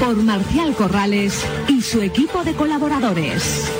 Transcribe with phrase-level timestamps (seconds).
[0.00, 3.70] por Marcial Corrales y su equipo de colaboradores.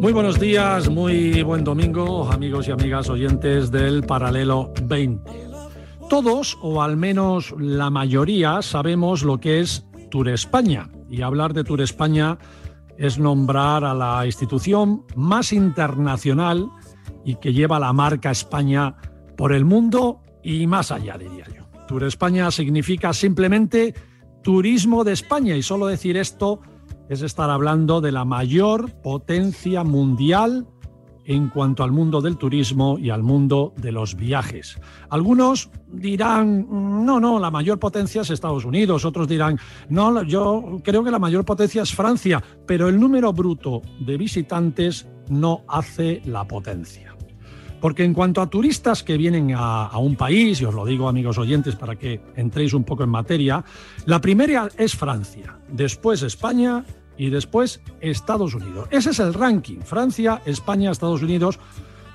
[0.00, 5.39] Muy buenos días, muy buen domingo, amigos y amigas oyentes del Paralelo 20.
[6.10, 10.90] Todos, o al menos la mayoría, sabemos lo que es Tour España.
[11.08, 12.36] Y hablar de Tour España
[12.98, 16.68] es nombrar a la institución más internacional
[17.24, 18.96] y que lleva la marca España
[19.36, 21.68] por el mundo y más allá, diría yo.
[21.86, 23.94] Tour España significa simplemente
[24.42, 26.60] turismo de España y solo decir esto
[27.08, 30.66] es estar hablando de la mayor potencia mundial
[31.24, 34.78] en cuanto al mundo del turismo y al mundo de los viajes.
[35.08, 36.66] Algunos dirán,
[37.04, 41.18] no, no, la mayor potencia es Estados Unidos, otros dirán, no, yo creo que la
[41.18, 47.14] mayor potencia es Francia, pero el número bruto de visitantes no hace la potencia.
[47.80, 51.38] Porque en cuanto a turistas que vienen a, un país, y os lo digo amigos
[51.38, 53.64] oyentes para que entréis un poco en materia,
[54.04, 56.84] la primera es Francia, después España
[57.20, 58.88] y después Estados Unidos.
[58.90, 61.58] Ese es el ranking, Francia, España, Estados Unidos,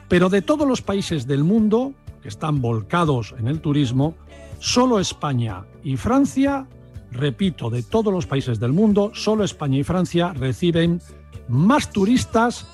[0.07, 1.93] pero de todos los países del mundo
[2.23, 4.15] que están volcados en el turismo,
[4.57, 6.65] solo España y Francia,
[7.11, 10.99] repito, de todos los países del mundo, solo España y Francia reciben
[11.47, 12.65] más turistas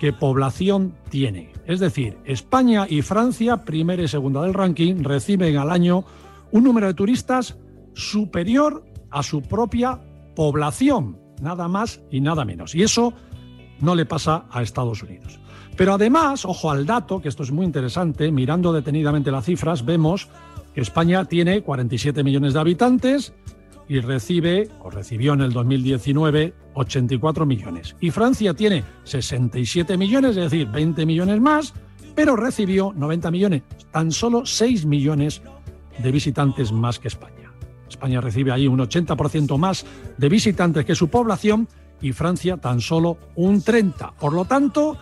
[0.00, 1.52] que población tiene.
[1.66, 6.06] Es decir, España y Francia, primera y segunda del ranking, reciben al año
[6.50, 7.58] un número de turistas
[7.92, 10.00] superior a su propia
[10.34, 12.74] población nada más y nada menos.
[12.74, 13.12] Y eso
[13.80, 15.38] no le pasa a Estados Unidos.
[15.76, 20.28] Pero además, ojo al dato, que esto es muy interesante, mirando detenidamente las cifras, vemos
[20.74, 23.34] que España tiene 47 millones de habitantes
[23.88, 27.96] y recibe, o recibió en el 2019, 84 millones.
[28.00, 31.74] Y Francia tiene 67 millones, es decir, 20 millones más,
[32.14, 35.42] pero recibió 90 millones, tan solo 6 millones
[35.98, 37.43] de visitantes más que España.
[37.94, 39.86] España recibe ahí un 80% más
[40.18, 41.68] de visitantes que su población
[42.02, 44.14] y Francia tan solo un 30%.
[44.18, 44.98] Por lo tanto,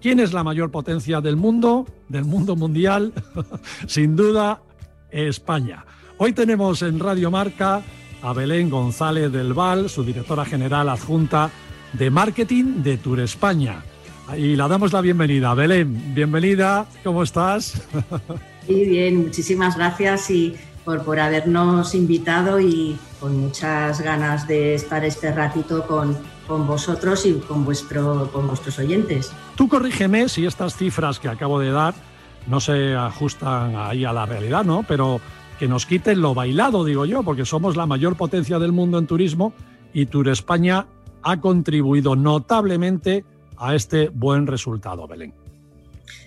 [0.00, 3.12] ¿quién es la mayor potencia del mundo, del mundo mundial?
[3.86, 4.60] Sin duda,
[5.10, 5.84] España.
[6.18, 7.82] Hoy tenemos en Radio Marca
[8.22, 11.50] a Belén González del Val, su directora general adjunta
[11.92, 13.82] de marketing de Tour España.
[14.36, 15.54] Y la damos la bienvenida.
[15.54, 17.82] Belén, bienvenida, ¿cómo estás?
[18.68, 20.54] Muy bien, muchísimas gracias y
[20.84, 27.24] por, por habernos invitado y con muchas ganas de estar este ratito con, con vosotros
[27.26, 29.32] y con, vuestro, con vuestros oyentes.
[29.56, 31.94] Tú corrígeme si estas cifras que acabo de dar
[32.46, 34.84] no se ajustan ahí a la realidad, ¿no?
[34.86, 35.20] Pero
[35.58, 39.06] que nos quiten lo bailado, digo yo, porque somos la mayor potencia del mundo en
[39.06, 39.54] turismo
[39.92, 40.86] y Tour España
[41.22, 43.24] ha contribuido notablemente
[43.56, 45.32] a este buen resultado, Belén.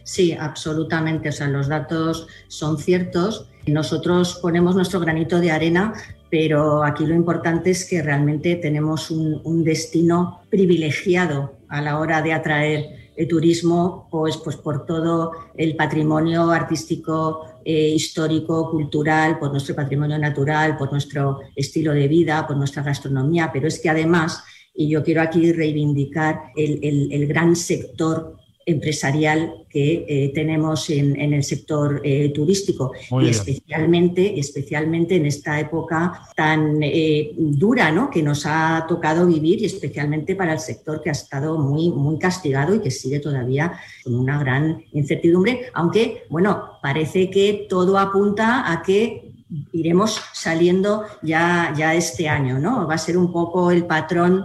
[0.03, 1.29] Sí, absolutamente.
[1.29, 5.93] O sea, los datos son ciertos nosotros ponemos nuestro granito de arena,
[6.29, 12.33] pero aquí lo importante es que realmente tenemos un, destino privilegiado a la hora de
[12.33, 19.75] atraer el turismo, pues, pues por todo el patrimonio artístico, eh, histórico, cultural, por nuestro
[19.75, 24.43] patrimonio natural, por nuestro estilo de vida, por nuestra gastronomía, pero es que además,
[24.73, 28.37] y yo quiero aquí reivindicar el, el gran sector
[28.67, 32.91] empresarial que eh, tenemos en, el sector eh, turístico
[33.21, 38.09] y especialmente, especialmente en esta época tan eh, dura ¿no?
[38.09, 42.19] que nos ha tocado vivir y especialmente para el sector que ha estado muy, muy
[42.19, 48.69] castigado y que sigue todavía con una gran incertidumbre, aunque bueno, parece que todo apunta
[48.69, 49.31] a que
[49.71, 52.85] iremos saliendo ya, ya este año, ¿no?
[52.85, 54.43] Va a ser un poco el patrón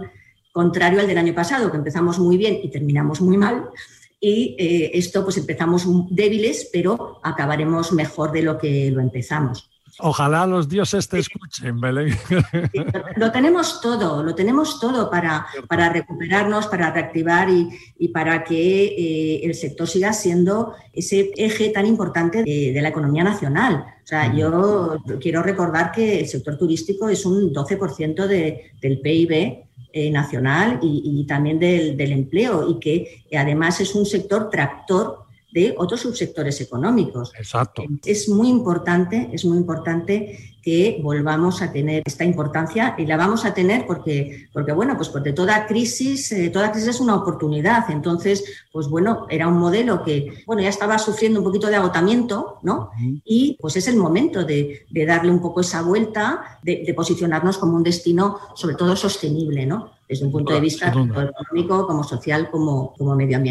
[0.53, 3.69] contrario al del año pasado, que empezamos muy bien y terminamos muy mal,
[4.23, 9.69] y eh, esto pues empezamos débiles, pero acabaremos mejor de lo que lo empezamos.
[9.99, 12.17] Ojalá los dioses te escuchen, Belén.
[13.17, 17.67] lo tenemos todo, lo tenemos todo para, para recuperarnos, para reactivar y,
[17.99, 23.25] y para que eh, el sector siga siendo ese eje tan importante de, la economía
[23.25, 23.85] nacional.
[24.03, 29.62] O sea, yo quiero recordar que el sector turístico es un 12% de, del PIB
[29.95, 35.75] eh, nacional y, también del, del, empleo y que además es un sector tractor de
[35.77, 37.31] otros subsectores económicos.
[37.37, 37.83] Exacto.
[38.03, 43.43] Es muy importante, es muy importante que volvamos a tener esta importancia y la vamos
[43.45, 47.91] a tener porque, porque bueno, pues porque toda crisis, eh, toda crisis es una oportunidad.
[47.91, 52.59] Entonces, pues bueno, era un modelo que, bueno, ya estaba sufriendo un poquito de agotamiento,
[52.63, 52.91] ¿no?
[53.25, 57.75] Y pues es el momento de, darle un poco esa vuelta, de, de posicionarnos como
[57.75, 59.91] un destino, sobre todo sostenible, ¿no?
[60.07, 63.43] desde un punto de vista tanto económico como social como, como medioambial.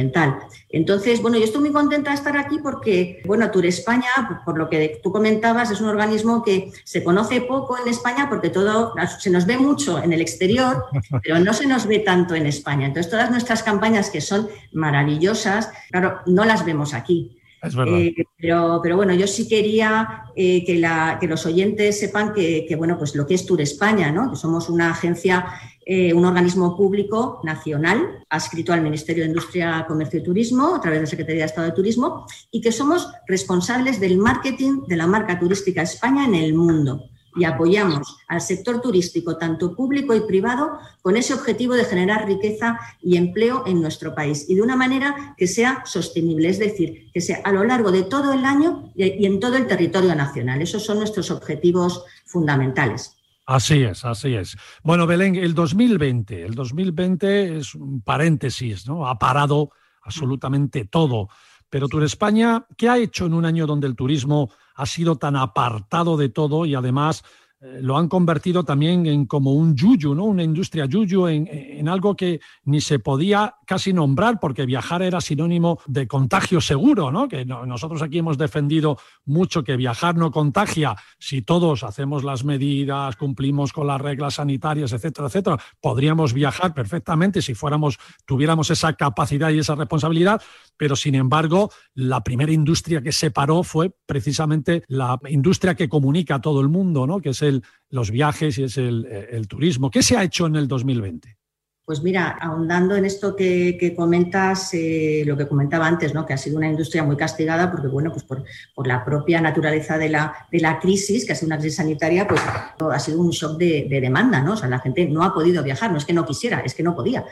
[0.68, 4.68] Entonces, bueno, yo estoy muy contenta de estar aquí porque, bueno, Tour España, por lo
[4.68, 9.30] que tú comentabas, es un organismo que se conoce poco en España porque todo se
[9.30, 10.86] nos ve mucho en el exterior,
[11.22, 12.86] pero no se nos ve tanto en España.
[12.86, 17.38] Entonces, todas nuestras campañas que son maravillosas, claro, no las vemos aquí.
[17.62, 17.96] Es verdad.
[17.96, 22.66] Eh, pero, pero, bueno, yo sí quería eh, que, la, que, los oyentes sepan que,
[22.66, 24.30] que, bueno, pues lo que es Tour España, ¿no?
[24.30, 25.46] que somos una agencia
[25.84, 30.98] eh, un organismo público nacional adscrito al Ministerio de Industria, Comercio y Turismo a través
[30.98, 35.06] de la Secretaría de Estado de Turismo y que somos responsables del marketing de la
[35.06, 40.78] marca turística España en el mundo y apoyamos al sector turístico, tanto público y privado,
[41.00, 45.34] con ese objetivo de generar riqueza y empleo en nuestro país y de una manera
[45.36, 49.24] que sea sostenible, es decir, que sea a lo largo de todo el año y
[49.24, 50.60] en todo el territorio nacional.
[50.60, 53.16] Esos son nuestros objetivos fundamentales.
[53.46, 54.56] Así es, así es.
[54.82, 59.08] Bueno, Belén, el 2020, el 2020 es un paréntesis, ¿no?
[59.08, 59.70] Ha parado
[60.02, 61.28] absolutamente todo.
[61.68, 65.36] Pero Tour España, ¿qué ha hecho en un año donde el turismo ha sido tan
[65.36, 67.24] apartado de todo y además
[67.62, 70.24] lo han convertido también en como un yuyu, ¿no?
[70.24, 75.78] Una industria yuyu, en, algo que ni se podía casi nombrar porque viajar era sinónimo
[75.86, 77.28] de contagio seguro, ¿no?
[77.28, 83.14] Que nosotros aquí hemos defendido mucho que viajar no contagia si todos hacemos las medidas,
[83.14, 85.58] cumplimos con las reglas sanitarias, etcétera, etcétera.
[85.80, 90.42] Podríamos viajar perfectamente si fuéramos, tuviéramos esa capacidad y esa responsabilidad,
[90.76, 96.36] pero sin embargo, la primera industria que se paró fue precisamente la industria que comunica
[96.36, 97.20] a todo el mundo, ¿no?
[97.20, 97.51] Que es el
[97.90, 99.90] los viajes y es el, turismo.
[99.90, 101.36] ¿Qué se ha hecho en el 2020?
[101.84, 106.24] Pues mira, ahondando en esto que, comentas, eh, lo que comentaba antes, ¿no?
[106.24, 108.44] que ha sido una industria muy castigada porque, bueno, pues por,
[108.86, 112.40] la propia naturaleza de la, de la, crisis, que ha sido una crisis sanitaria, pues
[112.40, 114.52] ha sido un shock de, demanda, ¿no?
[114.52, 116.84] O sea, la gente no ha podido viajar, no es que no quisiera, es que
[116.84, 117.24] no podía.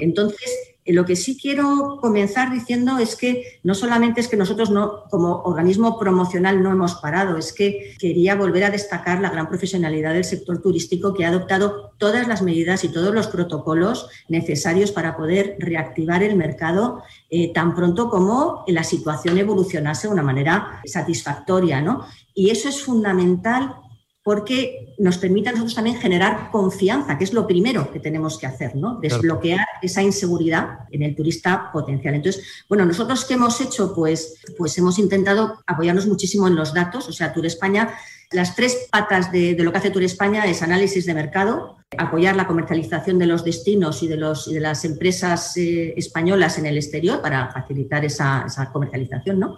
[0.00, 5.04] Entonces, lo que sí quiero comenzar diciendo es que no solamente es que nosotros no,
[5.10, 10.12] como organismo promocional no hemos parado, es que quería volver a destacar la gran profesionalidad
[10.12, 15.16] del sector turístico que ha adoptado todas las medidas y todos los protocolos necesarios para
[15.16, 21.80] poder reactivar el mercado eh, tan pronto como la situación evolucionase de una manera satisfactoria.
[21.80, 22.04] ¿no?
[22.34, 23.76] Y eso es fundamental
[24.24, 28.46] porque nos permite a nosotros también generar confianza, que es lo primero que tenemos que
[28.46, 29.00] hacer, ¿no?
[29.00, 32.14] Desbloquear esa inseguridad en el turista potencial.
[32.14, 37.08] Entonces, bueno, nosotros qué hemos hecho, pues, pues hemos intentado apoyarnos muchísimo en los datos,
[37.08, 37.94] o sea, Tour España,
[38.30, 42.46] las tres patas de, lo que hace Tour España es análisis de mercado, apoyar la
[42.46, 47.20] comercialización de los destinos y de, los, de las empresas eh, españolas en el exterior
[47.20, 49.56] para facilitar esa, esa comercialización, ¿no?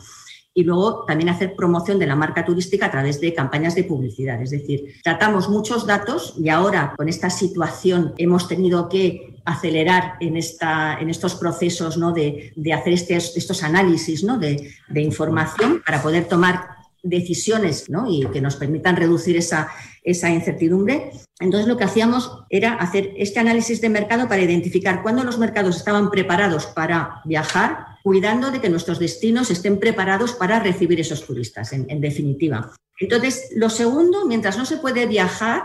[0.54, 4.40] Y luego también hacer promoción de la marca turística a través de campañas de publicidad.
[4.40, 10.36] Es decir, tratamos muchos datos y ahora con esta situación hemos tenido que acelerar en,
[10.36, 12.12] esta, en estos procesos ¿no?
[12.12, 14.38] de, hacer estos análisis ¿no?
[14.38, 16.68] de, información para poder tomar
[17.02, 18.08] decisiones ¿no?
[18.08, 19.68] y que nos permitan reducir esa,
[20.04, 21.10] esa incertidumbre.
[21.40, 25.76] Entonces lo que hacíamos era hacer este análisis de mercado para identificar cuándo los mercados
[25.76, 31.72] estaban preparados para viajar cuidando de que nuestros destinos estén preparados para recibir esos turistas,
[31.72, 32.70] en, definitiva.
[33.00, 35.62] Entonces, lo segundo, mientras no se puede viajar,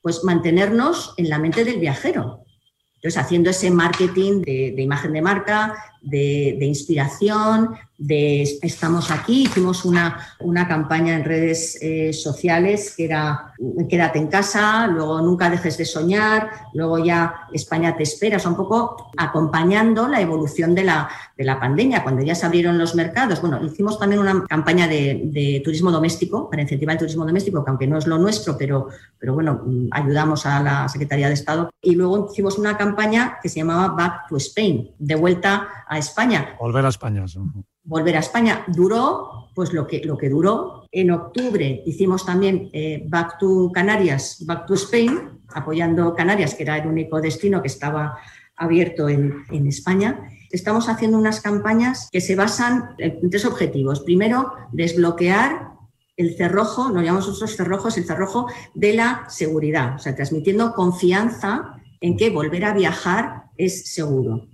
[0.00, 2.44] pues mantenernos en la mente del viajero.
[2.94, 5.74] Entonces, haciendo ese marketing de, imagen de marca,
[6.06, 13.54] de, inspiración, de estamos aquí, hicimos una, una campaña en redes eh, sociales que era
[13.88, 18.50] quédate en casa, luego nunca dejes de soñar, luego ya España te espera, o sea,
[18.50, 22.94] un poco acompañando la evolución de la, de la pandemia, cuando ya se abrieron los
[22.94, 23.40] mercados.
[23.40, 27.86] Bueno, hicimos también una campaña de, turismo doméstico, para incentivar el turismo doméstico, que aunque
[27.86, 31.70] no es lo nuestro, pero, pero bueno, ayudamos a la Secretaría de Estado.
[31.80, 36.56] Y luego hicimos una campaña que se llamaba Back to Spain, de vuelta a España.
[36.58, 37.24] Volver a España.
[37.84, 38.64] Volver a España.
[38.68, 44.44] Duró, pues lo que, lo que duró, en octubre hicimos también eh, Back to Canarias,
[44.46, 48.18] Back to Spain, apoyando Canarias, que era el único destino que estaba
[48.56, 50.28] abierto en, en España.
[50.50, 54.00] Estamos haciendo unas campañas que se basan en tres objetivos.
[54.00, 55.76] Primero, desbloquear
[56.16, 61.74] el cerrojo, lo llamamos nosotros cerrojos, el cerrojo de la seguridad, o sea, transmitiendo confianza
[62.00, 64.48] en que volver a viajar es seguro.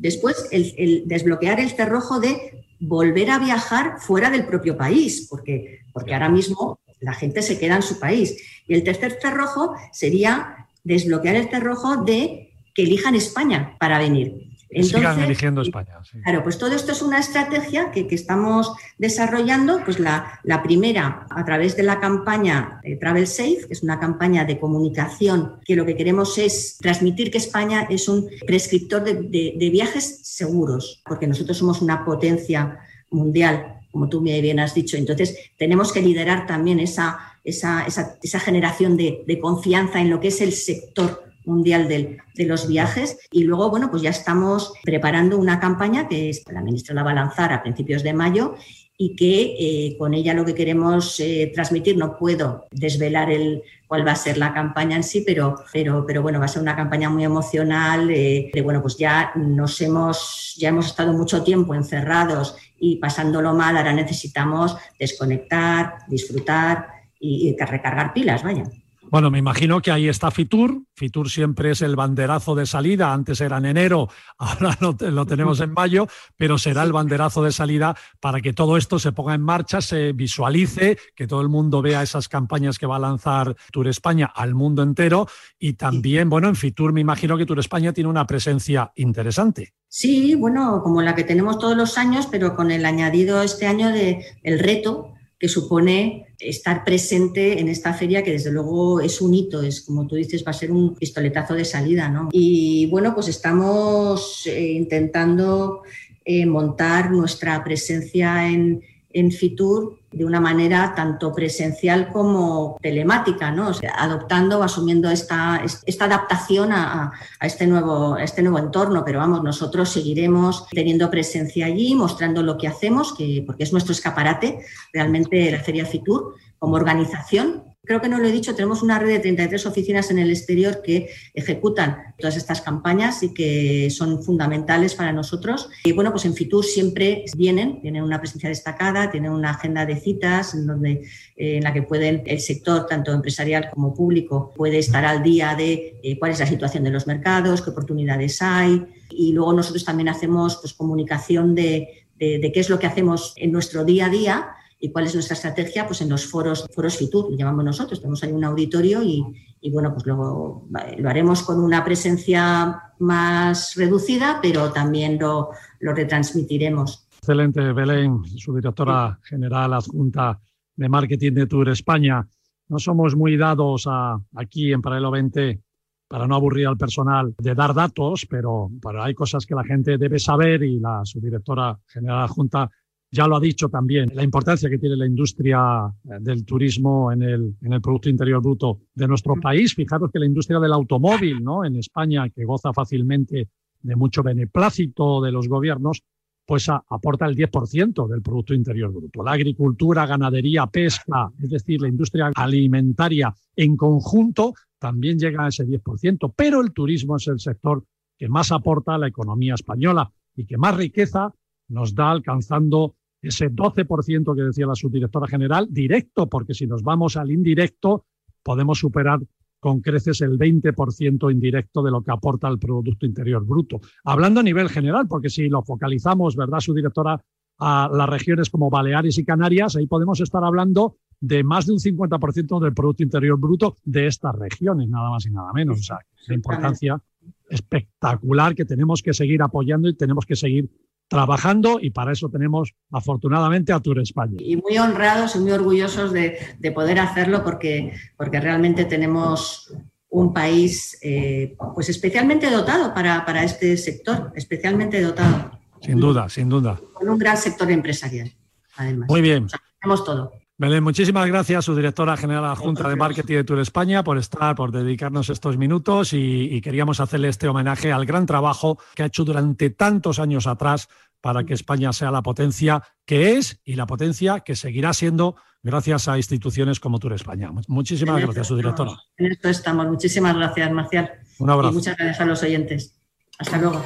[0.00, 6.14] Después, el, desbloquear el cerrojo de volver a viajar fuera del propio país, porque, porque
[6.14, 8.36] ahora mismo la gente se queda en su país.
[8.66, 14.48] Y el tercer cerrojo sería desbloquear el cerrojo de que elijan España para venir.
[14.70, 16.00] Sigan eligiendo España.
[16.24, 19.82] Claro, pues todo esto es una estrategia que, estamos desarrollando.
[19.84, 24.58] Pues la, primera, a través de la campaña Travel Safe, que es una campaña de
[24.58, 31.02] comunicación que lo que queremos es transmitir que España es un prescriptor de, viajes seguros,
[31.06, 32.78] porque nosotros somos una potencia
[33.10, 34.96] mundial como tú bien has dicho.
[34.98, 40.28] Entonces, tenemos que liderar también esa, esa, esa generación de, de, confianza en lo que
[40.28, 43.18] es el sector mundial de los viajes.
[43.30, 47.14] Y luego, bueno, pues ya estamos preparando una campaña que la ministra la va a
[47.14, 48.54] lanzar a principios de mayo
[49.00, 54.04] y que eh, con ella lo que queremos eh, transmitir, no puedo desvelar el, cuál
[54.04, 56.74] va a ser la campaña en sí, pero, pero, pero bueno, va a ser una
[56.74, 58.10] campaña muy emocional.
[58.10, 63.54] Eh, de, bueno, pues ya nos hemos, ya hemos estado mucho tiempo encerrados y pasándolo
[63.54, 66.88] mal, ahora necesitamos desconectar, disfrutar
[67.20, 68.64] y, y recargar pilas, vaya.
[69.10, 70.82] Bueno, me imagino que ahí está Fitur.
[70.94, 73.12] Fitur siempre es el banderazo de salida.
[73.12, 77.96] Antes era en enero, ahora lo, tenemos en mayo, pero será el banderazo de salida
[78.20, 82.02] para que todo esto se ponga en marcha, se visualice, que todo el mundo vea
[82.02, 85.26] esas campañas que va a lanzar Tour España al mundo entero.
[85.58, 89.72] Y también, bueno, en Fitur me imagino que Tour España tiene una presencia interesante.
[89.88, 93.88] Sí, bueno, como la que tenemos todos los años, pero con el añadido este año
[93.88, 99.34] de el reto que supone estar presente en esta feria que desde luego es un
[99.34, 102.28] hito, es como tú dices, va a ser un pistoletazo de salida, ¿no?
[102.32, 105.82] Y bueno, pues estamos eh, intentando
[106.24, 108.82] eh, montar nuestra presencia en,
[109.18, 113.72] en Fitur de una manera tanto presencial como telemática, ¿no?
[113.96, 119.04] adoptando o asumiendo esta, esta adaptación a, este nuevo, este nuevo entorno.
[119.04, 123.92] Pero vamos, nosotros seguiremos teniendo presencia allí, mostrando lo que hacemos, que, porque es nuestro
[123.92, 124.60] escaparate
[124.92, 129.14] realmente la Feria Fitur como organización Creo que no lo he dicho, tenemos una red
[129.14, 134.94] de 33 oficinas en el exterior que ejecutan todas estas campañas y que son fundamentales
[134.94, 135.70] para nosotros.
[135.84, 139.96] Y bueno, pues en Fitur siempre vienen, tienen una presencia destacada, tienen una agenda de
[139.96, 145.06] citas en, donde, eh, la que pueden el sector, tanto empresarial como público, puede estar
[145.06, 148.84] al día de eh, cuál es la situación de los mercados, qué oportunidades hay.
[149.08, 153.82] Y luego nosotros también hacemos pues, comunicación de qué es lo que hacemos en nuestro
[153.86, 155.86] día a día ¿Y cuál es nuestra estrategia?
[155.86, 158.00] Pues en los foros, foros FITUR, lo llamamos nosotros.
[158.00, 159.24] Tenemos ahí un auditorio y,
[159.72, 160.68] bueno, pues luego
[160.98, 167.08] lo haremos con una presencia más reducida, pero también lo, lo retransmitiremos.
[167.18, 170.40] Excelente, Belén, su directora general adjunta
[170.76, 172.26] de marketing de Tour España.
[172.68, 175.60] No somos muy dados a, aquí en Paralelo 20
[176.06, 179.98] para no aburrir al personal de dar datos, pero, pero hay cosas que la gente
[179.98, 182.70] debe saber y la subdirectora general adjunta
[183.10, 187.22] ya lo ha dicho también, la importancia que tiene la industria eh, del turismo en
[187.22, 189.74] el, en el Producto Interior Bruto de nuestro país.
[189.74, 191.64] Fijaros que la industria del automóvil, ¿no?
[191.64, 193.48] En España, que goza fácilmente
[193.80, 196.02] de mucho beneplácito de los gobiernos,
[196.44, 199.22] pues aporta el 10% del Producto Interior Bruto.
[199.22, 205.66] La agricultura, ganadería, pesca, es decir, la industria alimentaria en conjunto también llega a ese
[205.66, 207.84] 10%, pero el turismo es el sector
[208.16, 211.34] que más aporta a la economía española y que más riqueza
[211.68, 217.16] nos da alcanzando ese 12% que decía la subdirectora general, directo, porque si nos vamos
[217.16, 218.04] al indirecto,
[218.42, 219.20] podemos superar
[219.60, 223.80] con creces el 20% indirecto de lo que aporta el Producto Interior Bruto.
[224.04, 227.20] Hablando a nivel general, porque si lo focalizamos, ¿verdad, su directora,
[227.60, 231.80] a las regiones como Baleares y Canarias, ahí podemos estar hablando de más de un
[231.80, 235.80] 50% del Producto Interior Bruto de estas regiones, nada más y nada menos.
[235.80, 235.98] O sea,
[236.28, 237.02] la importancia
[237.50, 240.70] espectacular que tenemos que seguir apoyando y tenemos que seguir
[241.08, 244.36] trabajando y para eso tenemos afortunadamente a Tour España.
[244.38, 246.38] Y muy honrados y muy orgullosos de,
[246.74, 249.74] poder hacerlo porque, porque realmente tenemos
[250.10, 255.58] un país eh, pues especialmente dotado para, para, este sector, especialmente dotado.
[255.80, 256.80] Sin duda, sin duda.
[256.92, 258.30] Con un gran sector empresarial,
[258.76, 259.08] además.
[259.08, 259.46] Muy bien.
[259.80, 260.32] tenemos todo.
[260.60, 264.18] Belén, muchísimas gracias, su directora general de la Junta de Marketing de Tour España, por
[264.18, 269.06] estar, por dedicarnos estos minutos y, queríamos hacerle este homenaje al gran trabajo que ha
[269.06, 270.88] hecho durante tantos años atrás
[271.20, 276.08] para que España sea la potencia que es y la potencia que seguirá siendo gracias
[276.08, 277.52] a instituciones como Tour España.
[277.68, 278.96] Muchísimas gracias, su directora.
[279.16, 279.86] En esto estamos.
[279.86, 281.10] Muchísimas gracias, Marcial.
[281.38, 281.70] Un abrazo.
[281.70, 282.98] Y muchas gracias a los oyentes.
[283.38, 283.80] Hasta luego.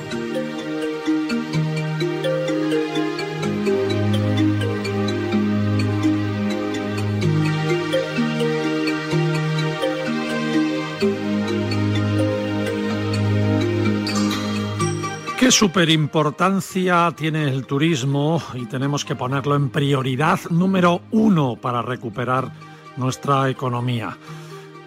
[15.53, 22.51] Superimportancia tiene el turismo y tenemos que ponerlo en prioridad número uno para recuperar
[22.97, 24.17] nuestra economía?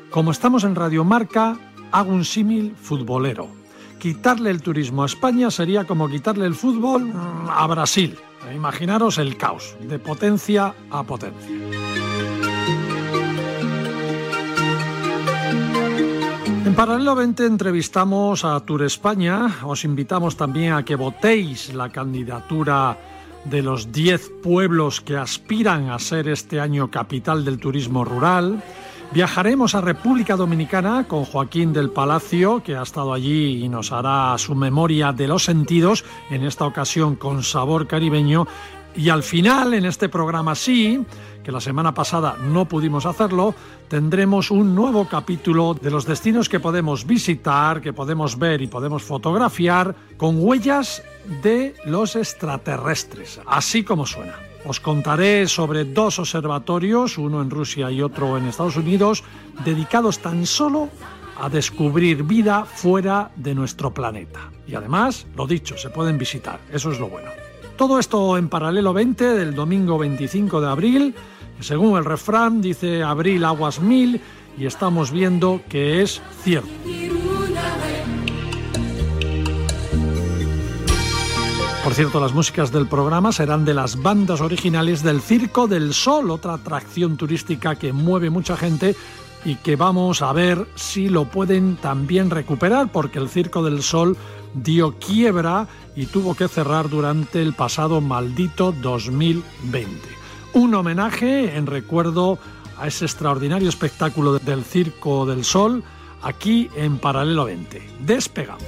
[0.09, 1.55] Como estamos en Radio Marca,
[1.91, 3.47] hago un símil futbolero.
[3.99, 7.13] Quitarle el turismo a España sería como quitarle el fútbol
[7.47, 8.17] a Brasil.
[8.53, 12.04] Imaginaros el caos, de potencia a potencia.
[16.75, 19.47] 20 entrevistamos a Tour España.
[19.63, 22.97] Os invitamos también a que votéis la candidatura
[23.45, 28.61] de los 10 pueblos que aspiran a ser este año capital del turismo rural.
[29.13, 34.37] Viajaremos a República Dominicana con Joaquín del Palacio, que ha estado allí y nos hará
[34.37, 38.47] su memoria de los sentidos, en esta ocasión con sabor caribeño.
[38.97, 41.05] Y al final, en este programa sí,
[41.43, 43.53] que la semana pasada no pudimos hacerlo,
[43.89, 49.03] tendremos un nuevo capítulo de los destinos que podemos visitar, que podemos ver y podemos
[49.03, 51.03] fotografiar con huellas
[51.43, 54.35] de los extraterrestres, así como suena.
[54.65, 59.23] Os contaré sobre dos observatorios, uno en Rusia y otro en Estados Unidos,
[59.63, 60.89] dedicados tan solo
[61.39, 64.49] a descubrir vida fuera de nuestro planeta.
[64.65, 67.44] Y además, lo dicho, se pueden visitar, eso es lo bueno.
[67.77, 71.15] Todo esto en paralelo 20 del domingo 25 de abril
[71.59, 74.21] según el refrán, dice abril aguas mil
[74.57, 76.69] y estamos viendo que es cierto.
[81.83, 86.31] Por cierto, las músicas del programa serán de las bandas originales del Circo del Sol,
[86.31, 88.95] otra atracción turística que mueve mucha gente
[89.45, 94.17] y que vamos a ver si lo pueden también recuperar, porque el Circo del Sol
[94.55, 100.15] dio quiebra y tuvo que cerrar durante el pasado maldito 2020
[100.55, 102.39] un homenaje en recuerdo
[102.77, 105.83] a ese extraordinario espectáculo del Circo del Sol
[106.21, 107.81] aquí en Paralelo 20.
[107.99, 108.63] Despegamos.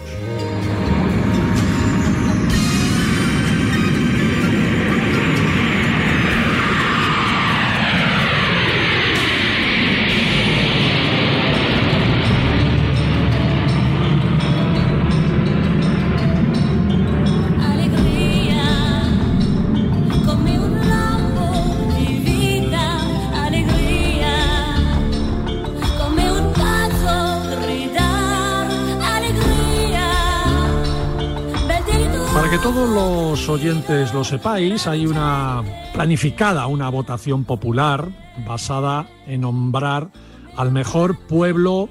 [34.13, 35.61] Lo sepáis, hay una
[35.93, 38.07] planificada, una votación popular
[38.47, 40.07] basada en nombrar
[40.55, 41.89] al mejor pueblo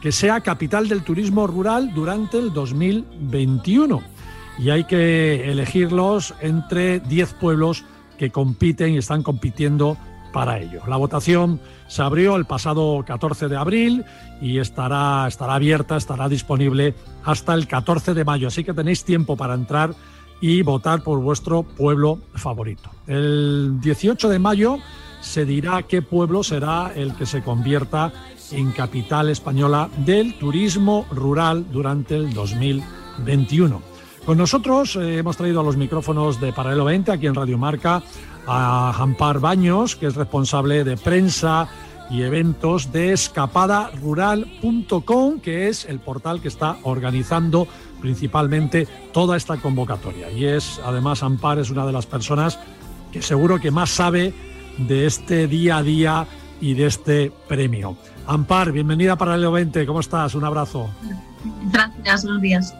[0.00, 4.00] que sea capital del turismo rural durante el 2021.
[4.58, 7.84] Y hay que elegirlos entre 10 pueblos
[8.16, 9.98] que compiten y están compitiendo
[10.32, 10.80] para ello.
[10.88, 14.04] La votación se abrió el pasado 14 de abril
[14.40, 18.48] y estará, estará abierta, estará disponible hasta el 14 de mayo.
[18.48, 19.94] Así que tenéis tiempo para entrar
[20.40, 22.90] y votar por vuestro pueblo favorito.
[23.06, 24.78] El 18 de mayo
[25.20, 28.12] se dirá qué pueblo será el que se convierta
[28.52, 33.82] en capital española del turismo rural durante el 2021.
[34.24, 38.02] Con nosotros eh, hemos traído a los micrófonos de Paralelo 20 aquí en Radio Marca
[38.46, 41.68] a Ampar Baños, que es responsable de prensa
[42.10, 47.68] y eventos de escapadarural.com, que es el portal que está organizando
[48.00, 50.30] principalmente toda esta convocatoria.
[50.30, 52.58] Y es, además, Ampar es una de las personas
[53.12, 54.34] que seguro que más sabe
[54.78, 56.26] de este día a día
[56.60, 57.96] y de este premio.
[58.26, 60.34] Ampar, bienvenida para el 20, ¿cómo estás?
[60.34, 60.88] Un abrazo.
[61.72, 62.74] Gracias, buenos días.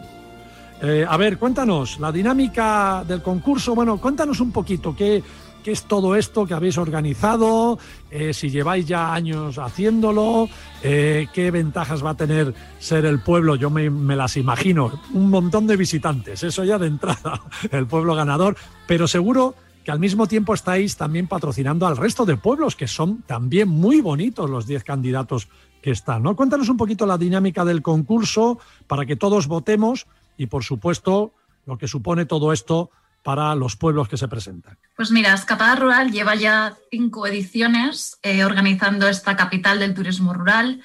[0.81, 3.75] Eh, a ver, cuéntanos la dinámica del concurso.
[3.75, 5.21] Bueno, cuéntanos un poquito qué,
[5.63, 7.79] qué es todo esto que habéis organizado,
[8.11, 10.49] eh, si lleváis ya años haciéndolo,
[10.83, 15.67] eh, qué ventajas va a tener ser el pueblo, yo me, las imagino, un montón
[15.67, 17.41] de visitantes, eso ya de entrada,
[17.71, 18.55] el pueblo ganador,
[18.87, 23.21] pero seguro que al mismo tiempo estáis también patrocinando al resto de pueblos, que son
[23.23, 25.47] también muy bonitos los 10 candidatos
[25.81, 26.23] que están.
[26.23, 26.35] ¿no?
[26.35, 30.05] Cuéntanos un poquito la dinámica del concurso para que todos votemos
[30.37, 31.33] y, por supuesto,
[31.65, 32.91] lo que supone todo esto
[33.29, 34.79] para los pueblos que se presentan?
[34.95, 40.81] Pues mira, Escapada Rural lleva ya cinco ediciones eh, organizando esta capital del turismo rural.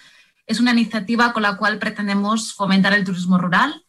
[0.46, 3.86] Es una iniciativa con la cual pretendemos fomentar el turismo rural,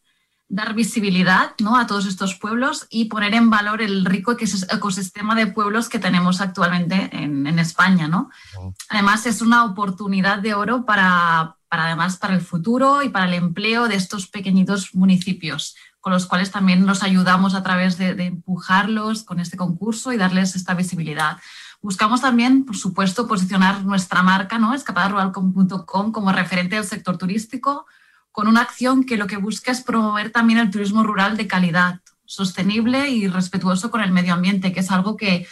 [0.48, 1.76] dar visibilidad ¿no?
[1.76, 6.40] a todos estos pueblos y poner en valor el rico ecosistema de pueblos que tenemos
[6.40, 8.08] actualmente en, España.
[8.08, 8.30] ¿no?
[8.58, 8.74] Oh.
[8.88, 13.34] Además, es una oportunidad de oro para, para, además, para el futuro y para el
[13.34, 19.24] empleo de estos pequeñitos municipios, con los cuales también nos ayudamos a través de, empujarlos
[19.24, 21.40] con este concurso y darles esta visibilidad.
[21.82, 24.76] Buscamos también, por supuesto, posicionar nuestra marca, ¿no?
[24.76, 27.88] escapadarural.com, como referente del sector turístico,
[28.32, 32.02] con una acción que lo que busca es promover también el turismo rural de calidad,
[32.24, 35.48] sostenible y respetuoso con el medio ambiente, que es algo que,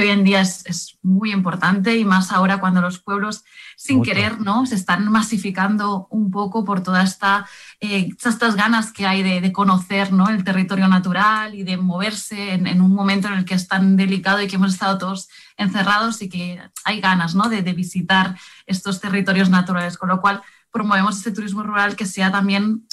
[0.00, 3.44] hoy en día es, muy importante y más ahora cuando los pueblos
[3.76, 4.66] sin querer ¿no?
[4.66, 7.46] se están masificando un poco por todas esta,
[7.80, 10.28] eh, estas ganas que hay de, conocer ¿no?
[10.28, 14.40] el territorio natural y de moverse en, un momento en el que es tan delicado
[14.40, 17.48] y que hemos estado todos encerrados y que hay ganas ¿no?
[17.48, 22.30] de, de visitar estos territorios naturales, con lo cual promovemos este turismo rural que sea
[22.30, 22.86] también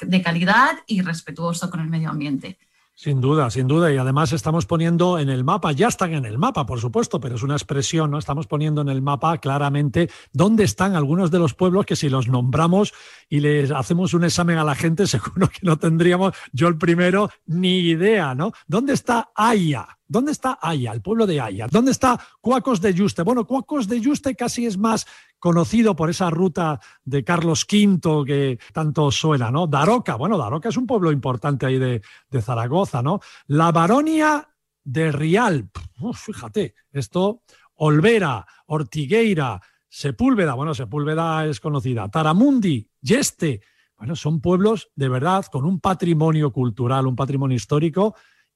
[0.00, 2.58] de calidad y respetuoso con el medio ambiente.
[2.94, 3.92] Sin duda, sin duda.
[3.92, 7.36] Y además estamos poniendo en el mapa, ya están en el mapa, por supuesto, pero
[7.36, 8.18] es una expresión, ¿no?
[8.18, 12.28] Estamos poniendo en el mapa claramente dónde están algunos de los pueblos que si los
[12.28, 12.92] nombramos
[13.30, 17.30] y les hacemos un examen a la gente, seguro que no tendríamos, yo el primero,
[17.46, 18.52] ni idea, ¿no?
[18.66, 19.98] ¿Dónde está Aya?
[20.06, 21.68] ¿Dónde está Aya, el pueblo de Aya?
[21.70, 23.22] ¿Dónde está Cuacos de Yuste?
[23.22, 25.06] Bueno, Cuacos de Yuste casi es más
[25.42, 29.66] conocido por esa ruta de Carlos V que tanto suena, ¿no?
[29.66, 32.00] Daroca, bueno, Daroca es un pueblo importante ahí de,
[32.40, 33.18] Zaragoza, ¿no?
[33.48, 34.48] La Baronia
[34.84, 35.68] de Rial,
[36.14, 37.42] fíjate, esto,
[37.74, 43.62] Olvera, Ortigueira, Sepúlveda, bueno, Sepúlveda es conocida, Taramundi, Yeste,
[43.96, 48.14] bueno, son pueblos de verdad con un patrimonio cultural, un patrimonio histórico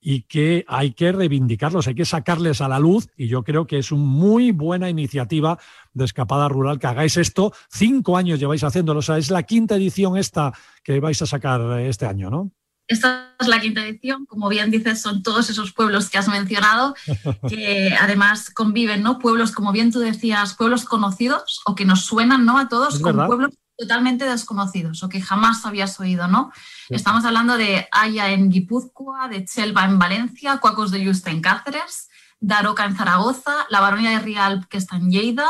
[0.09, 3.79] y que hay que reivindicarlos, hay que sacarles a la luz y yo creo que
[3.79, 5.59] es una muy buena iniciativa
[5.95, 7.53] de Escapada Rural que hagáis esto.
[7.69, 10.53] Cinco años lleváis haciéndolo, o sea, es la quinta edición esta
[10.85, 12.53] que vais a sacar este año, ¿no?
[12.87, 16.95] Esta es la quinta edición, como bien dices, son todos esos pueblos que has mencionado,
[17.49, 19.19] que además conviven, ¿no?
[19.19, 22.59] Pueblos, como bien tú decías, pueblos conocidos o que nos suenan, ¿no?
[22.59, 26.53] A todos, con pueblos totalmente desconocidos o que jamás habías oído, ¿no?
[26.89, 32.09] Estamos hablando de Haya en Guipúzcoa, de Chelva en Valencia, Cuacos de Yuste en Cáceres,
[32.41, 35.49] Daroca en Zaragoza, La Baronia de Rial que está en Lleida,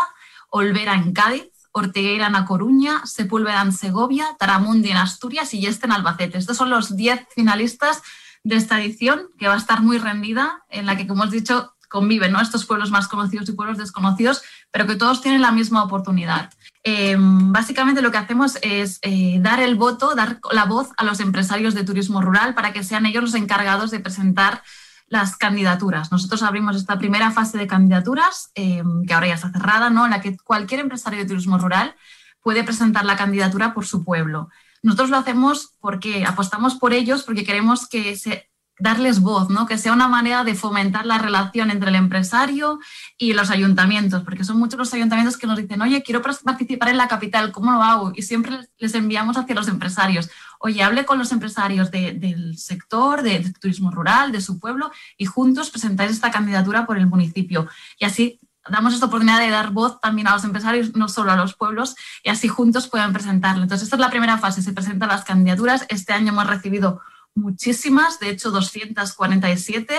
[0.51, 5.87] Olvera en Cádiz, Ortigueira en A Coruña, Sepúlveda en Segovia, Taramundi en Asturias y Este
[5.87, 6.39] en Albacete.
[6.39, 8.03] Estos son los 10 finalistas
[8.43, 11.75] de esta edición, que va a estar muy rendida, en la que, como hemos dicho,
[11.89, 12.41] conviven ¿no?
[12.41, 16.51] estos pueblos más conocidos y pueblos desconocidos, pero que todos tienen la misma oportunidad.
[16.89, 21.19] Em, básicamente lo que hacemos es eh, dar el voto, dar la voz a los
[21.19, 24.63] empresarios de turismo rural para que sean ellos los encargados de presentar
[25.09, 26.13] las candidaturas.
[26.13, 30.05] Nosotros abrimos esta primera fase de candidaturas, em, que ahora ya está cerrada, ¿no?
[30.05, 31.97] en la que cualquier empresario de turismo rural
[32.41, 34.49] puede presentar la candidatura por su pueblo.
[34.85, 39.67] Nosotros lo hacemos porque apostamos por ellos, porque queremos que se darles voz, ¿no?
[39.67, 42.79] que sea una manera de fomentar la relación entre el empresario
[43.17, 46.99] y los ayuntamientos, porque son muchos los ayuntamientos que nos dicen, oye, quiero participar en
[46.99, 48.13] la capital, ¿cómo lo hago?
[48.15, 50.29] Y siempre les enviamos hacia los empresarios.
[50.59, 55.71] Oye, hable con los empresarios del sector, de, turismo rural, de su pueblo, y juntos
[55.71, 57.69] presentáis esta candidatura por el municipio.
[57.99, 61.37] Y así damos esta oportunidad de dar voz también a los empresarios, no solo a
[61.37, 63.63] los pueblos, y así juntos puedan presentarlo.
[63.63, 65.87] Entonces, esta es la primera fase, se presentan las candidaturas.
[65.89, 67.01] Este año hemos recibido
[67.37, 69.95] muchísimas, de hecho 247.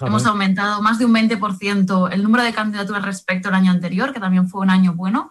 [0.00, 4.20] Hemos aumentado más de un 20% el número de candidaturas respecto al año anterior, que
[4.20, 5.30] también fue un año bueno.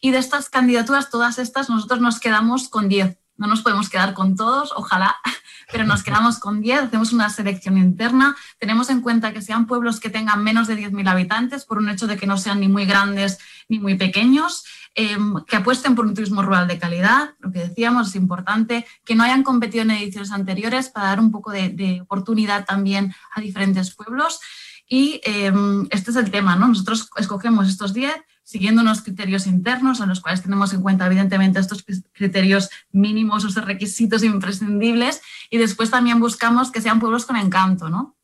[0.00, 3.18] Y de estas candidaturas, todas estas, nosotros nos quedamos con 10.
[3.36, 5.16] No nos podemos quedar con todos, ojalá,
[5.72, 10.00] pero nos quedamos con 10, hacemos una selección interna, tenemos en cuenta que sean pueblos
[10.00, 12.84] que tengan menos de 10.000 habitantes, por un hecho de que no sean ni muy
[12.84, 17.60] grandes ni muy pequeños, Em, que apuesten por un turismo rural de calidad, lo que
[17.60, 22.00] decíamos es importante, que no hayan competido en ediciones anteriores para dar un poco de,
[22.02, 24.40] oportunidad también a diferentes pueblos.
[24.86, 26.68] Y em, este es el tema, ¿no?
[26.68, 28.12] Nosotros escogemos estos 10
[28.44, 33.64] siguiendo unos criterios internos en los cuales tenemos en cuenta evidentemente estos criterios mínimos, esos
[33.64, 38.16] requisitos imprescindibles y después también buscamos que sean pueblos con encanto, ¿no?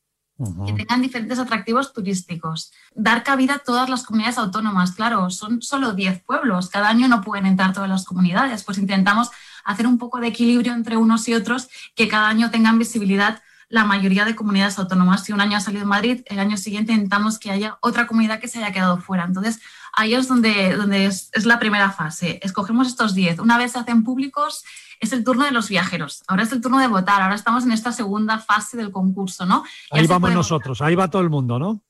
[0.67, 2.73] Que tengan diferentes atractivos turísticos.
[2.95, 7.23] Dar cabida a todas las comunidades autónomas, claro, son solo 10 pueblos, cada año no
[7.23, 9.31] pueden entrar todas las comunidades, pues intentamos
[9.65, 13.85] hacer un poco de equilibrio entre unos y otros, que cada año tengan visibilidad la
[13.85, 15.25] mayoría de comunidades autónomas.
[15.25, 18.49] Si un año ha salido Madrid, el año siguiente intentamos que haya otra comunidad que
[18.49, 19.25] se haya quedado fuera.
[19.25, 19.61] Entonces,
[19.93, 22.41] ahí es donde, donde es, la primera fase.
[22.43, 23.41] Escogemos estos 10.
[23.41, 24.65] Una vez se hacen públicos,
[25.01, 26.23] es el turno de los viajeros.
[26.27, 27.21] Ahora es el turno de votar.
[27.21, 29.65] Ahora estamos en esta segunda fase del concurso, ¿no?
[29.91, 31.83] ahí vamos nosotros, ahí va todo el mundo, ¿no?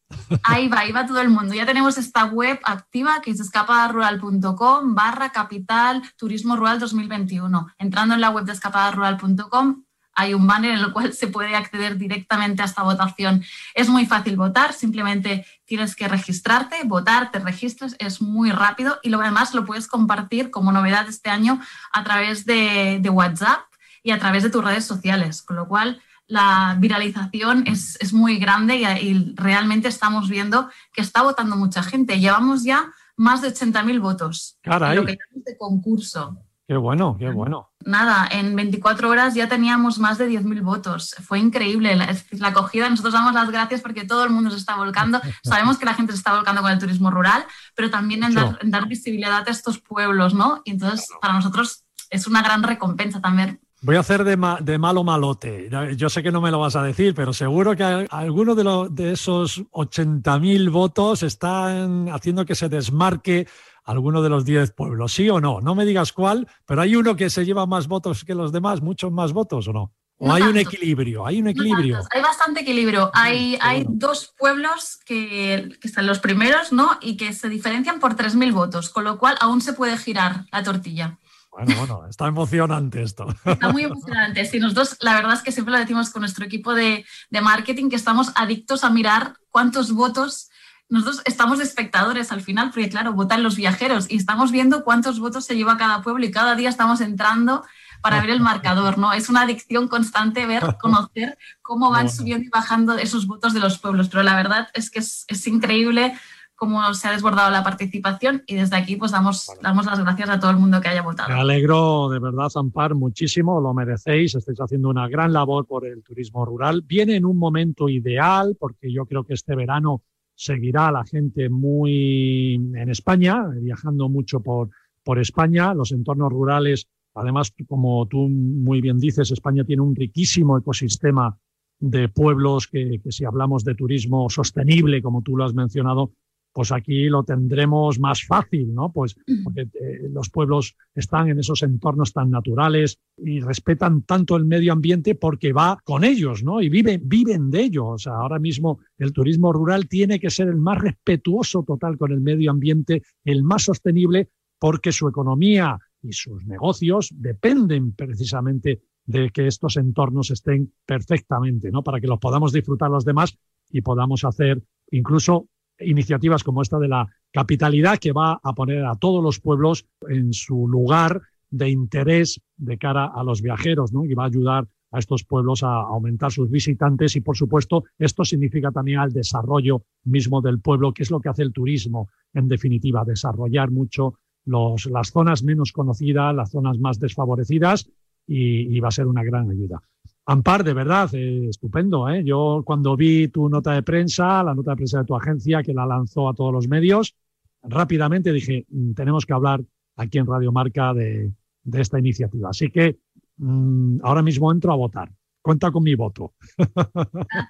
[0.42, 1.54] Ahí va, ahí va todo el mundo.
[1.54, 7.68] Ya tenemos esta web activa que es escapadarural.com barra capital turismo rural 2021.
[7.78, 9.84] Entrando en la web de escapadarural.com
[10.18, 13.44] hay un banner en el cual se puede acceder directamente a esta votación.
[13.72, 19.11] Es muy fácil votar, simplemente tienes que registrarte, votar, te registras, es muy rápido y
[19.11, 21.61] lo demás lo puedes compartir como novedad este año
[21.92, 23.61] a través de, WhatsApp
[24.02, 28.76] y a través de tus redes sociales, con lo cual la viralización es, muy grande
[29.00, 32.18] y, realmente estamos viendo que está votando mucha gente.
[32.18, 34.59] Llevamos ya más de 80.000 votos.
[34.62, 34.96] Caray.
[34.96, 36.47] Lo que llamamos de concurso.
[36.68, 37.70] Qué bueno, qué bueno.
[37.87, 41.14] Nada, en 24 horas ya teníamos más de 10.000 votos.
[41.26, 42.90] Fue increíble la, la, acogida.
[42.90, 45.18] Nosotros damos las gracias porque todo el mundo se está volcando.
[45.42, 48.35] Sabemos que la gente se está volcando con el turismo rural, pero también en
[48.70, 50.61] dar, visibilidad a estos pueblos, ¿no?
[50.66, 55.04] Y entonces, para nosotros es una gran recompensa también Voy a hacer de, de, malo
[55.04, 55.70] malote.
[55.96, 59.12] Yo sé que no me lo vas a decir, pero seguro que alguno de, de
[59.12, 63.46] esos 80.000 votos están haciendo que se desmarque
[63.88, 65.62] alguno de los 10 pueblos, ¿sí o no?
[65.62, 68.83] No me digas cuál, pero hay uno que se lleva más votos que los demás,
[68.83, 69.94] muchos más votos o no.
[70.18, 71.24] ¿O hay un equilibrio?
[71.24, 72.01] Hay un equilibrio.
[72.11, 73.11] hay bastante equilibrio.
[73.14, 76.98] Hay, hay dos pueblos que, que, están los primeros, ¿no?
[77.01, 80.62] Y que se diferencian por 3.000 votos, con lo cual aún se puede girar la
[80.62, 81.18] tortilla.
[81.51, 83.27] Bueno, bueno, está emocionante esto.
[83.44, 84.44] Está muy emocionante.
[84.44, 87.88] Sí, nosotros la verdad es que siempre lo decimos con nuestro equipo de, de marketing
[87.88, 90.47] que estamos adictos a mirar cuántos votos
[90.88, 95.20] nosotros estamos de espectadores al final, porque claro, votan los viajeros y estamos viendo cuántos
[95.20, 97.64] votos se lleva cada pueblo y cada día estamos entrando
[98.01, 99.12] para ver el marcador, ¿no?
[99.12, 103.79] Es una adicción constante ver, conocer cómo van subiendo y bajando esos votos de los
[103.79, 106.14] pueblos, pero la verdad es que es, increíble
[106.55, 110.40] cómo se ha desbordado la participación y desde aquí pues damos, damos las gracias a
[110.40, 111.29] todo el mundo que haya votado.
[111.29, 116.03] Me alegro de verdad, Zampar, muchísimo, lo merecéis, estáis haciendo una gran labor por el
[116.03, 116.83] turismo rural.
[116.83, 120.03] Viene en un momento ideal porque yo creo que este verano
[120.38, 124.70] seguirá la gente muy en España, viajando mucho por,
[125.03, 126.88] por España, los entornos rurales.
[127.14, 131.37] Además, como tú muy bien dices, España tiene un riquísimo ecosistema
[131.81, 136.12] de pueblos que, que si hablamos de turismo sostenible, como tú lo has mencionado,
[136.59, 138.90] pues aquí lo tendremos más fácil, ¿no?
[138.90, 144.44] Pues porque eh, los pueblos están en esos entornos tan naturales y respetan tanto el
[144.44, 146.61] medio ambiente porque va con ellos, ¿no?
[146.61, 147.87] Y viven, viven de ello.
[147.87, 152.11] O sea, ahora mismo el turismo rural tiene que ser el más respetuoso total con
[152.11, 159.31] el medio ambiente, el más sostenible, porque su economía y sus negocios dependen precisamente de
[159.31, 161.85] que estos entornos estén perfectamente, ¿no?
[161.85, 163.38] Para que los podamos disfrutar los demás
[163.71, 165.47] y podamos hacer incluso
[165.80, 170.32] iniciativas como esta de la capitalidad que va a poner a todos los pueblos en
[170.32, 174.04] su lugar de interés de cara a los viajeros, ¿no?
[174.04, 178.24] Y va a ayudar a estos pueblos a aumentar sus visitantes y, por supuesto, esto
[178.24, 182.48] significa también al desarrollo mismo del pueblo, que es lo que hace el turismo, en
[182.48, 184.14] definitiva, desarrollar mucho
[184.46, 187.90] los, las zonas menos conocidas, las zonas más desfavorecidas
[188.30, 189.80] y va a ser una gran ayuda.
[190.28, 192.06] Ampar, de verdad, eh, estupendo.
[192.10, 192.22] ¿eh?
[192.22, 195.72] Yo cuando vi tu nota de prensa, la nota de prensa de tu agencia, que
[195.72, 197.16] la lanzó a todos los medios,
[197.62, 199.62] rápidamente dije, mm, tenemos que hablar
[199.96, 201.32] aquí en Radio Marca de,
[201.72, 202.50] esta iniciativa.
[202.50, 202.98] Así que
[203.38, 205.10] mm, ahora mismo entro a votar.
[205.40, 206.34] Cuenta con mi voto.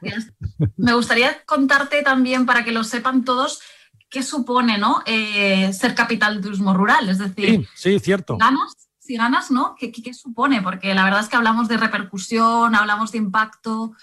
[0.00, 0.32] Gracias.
[0.76, 3.60] Me gustaría contarte también, para que lo sepan todos,
[4.08, 5.02] qué supone ¿no?
[5.04, 7.08] Eh, ser capital de turismo rural.
[7.08, 8.36] Es decir, sí, sí cierto.
[8.36, 9.74] Ganas si ganas, ¿no?
[9.74, 10.60] ¿Qué, ¿Qué, supone?
[10.60, 13.94] Porque la verdad es que hablamos de repercusión, hablamos de impacto,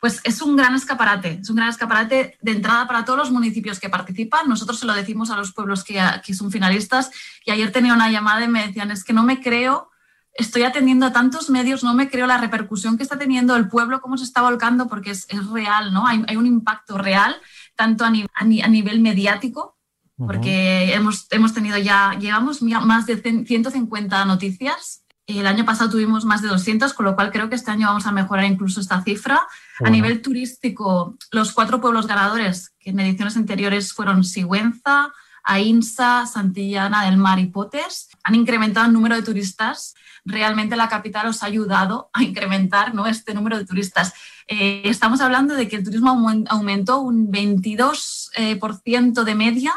[0.00, 3.78] pues es un gran escaparate, es un gran escaparate de entrada para todos los municipios
[3.78, 4.48] que participan.
[4.48, 7.12] Nosotros se lo decimos a los pueblos que, son finalistas
[7.44, 9.90] y ayer tenía una llamada y me decían, es que no me creo,
[10.34, 14.00] estoy atendiendo a tantos medios, no me creo la repercusión que está teniendo el pueblo,
[14.00, 16.04] cómo se está volcando, porque es, real, ¿no?
[16.04, 17.36] Hay, hay, un impacto real,
[17.76, 19.77] tanto a, a nivel mediático
[20.18, 25.04] porque hemos, hemos tenido ya, llevamos más de 150 noticias.
[25.26, 28.06] El año pasado tuvimos más de 200, con lo cual creo que este año vamos
[28.06, 29.46] a mejorar incluso esta cifra.
[29.84, 35.12] A nivel turístico, los cuatro pueblos ganadores, que en ediciones anteriores fueron Sigüenza,
[35.44, 39.94] Ainsa, Santillana del Mar y Potes, han incrementado el número de turistas.
[40.24, 43.06] Realmente la capital os ha ayudado a incrementar ¿no?
[43.06, 44.14] este número de turistas.
[44.48, 46.10] Eh, estamos hablando de que el turismo
[46.48, 49.72] aumentó un 22% eh, de media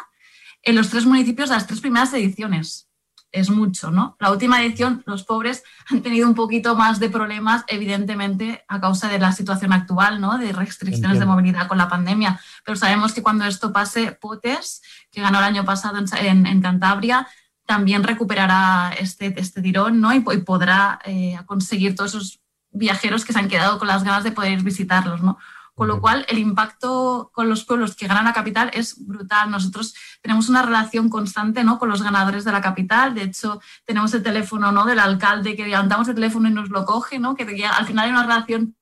[0.64, 2.88] en los tres municipios de las tres primeras ediciones.
[3.34, 4.18] es mucho, ¿no?
[4.20, 9.08] La última edición, los pobres han tenido un poquito más de problemas, evidentemente, a causa
[9.08, 10.38] de la situación actual, ¿no?
[10.38, 12.42] De restricciones de movilidad con la pandemia.
[12.66, 17.26] Pero sabemos que cuando esto pase, Potes, que ganó el año pasado en, Cantabria,
[17.66, 20.14] también recuperará este, este tirón, ¿no?
[20.14, 24.34] Y, podrá eh, conseguir todos esos viajeros que se han quedado con las ganas de
[24.34, 25.38] poder visitarlos, ¿no?
[25.82, 29.50] Con lo cual, el impacto con los pueblos que ganan la capital es brutal.
[29.50, 31.80] Nosotros tenemos una relación constante ¿no?
[31.80, 33.16] con los ganadores de la capital.
[33.16, 34.86] De hecho, tenemos el teléfono ¿no?
[34.86, 37.34] del alcalde que levantamos el teléfono y nos lo coge, ¿no?
[37.34, 38.76] que al final hay una relación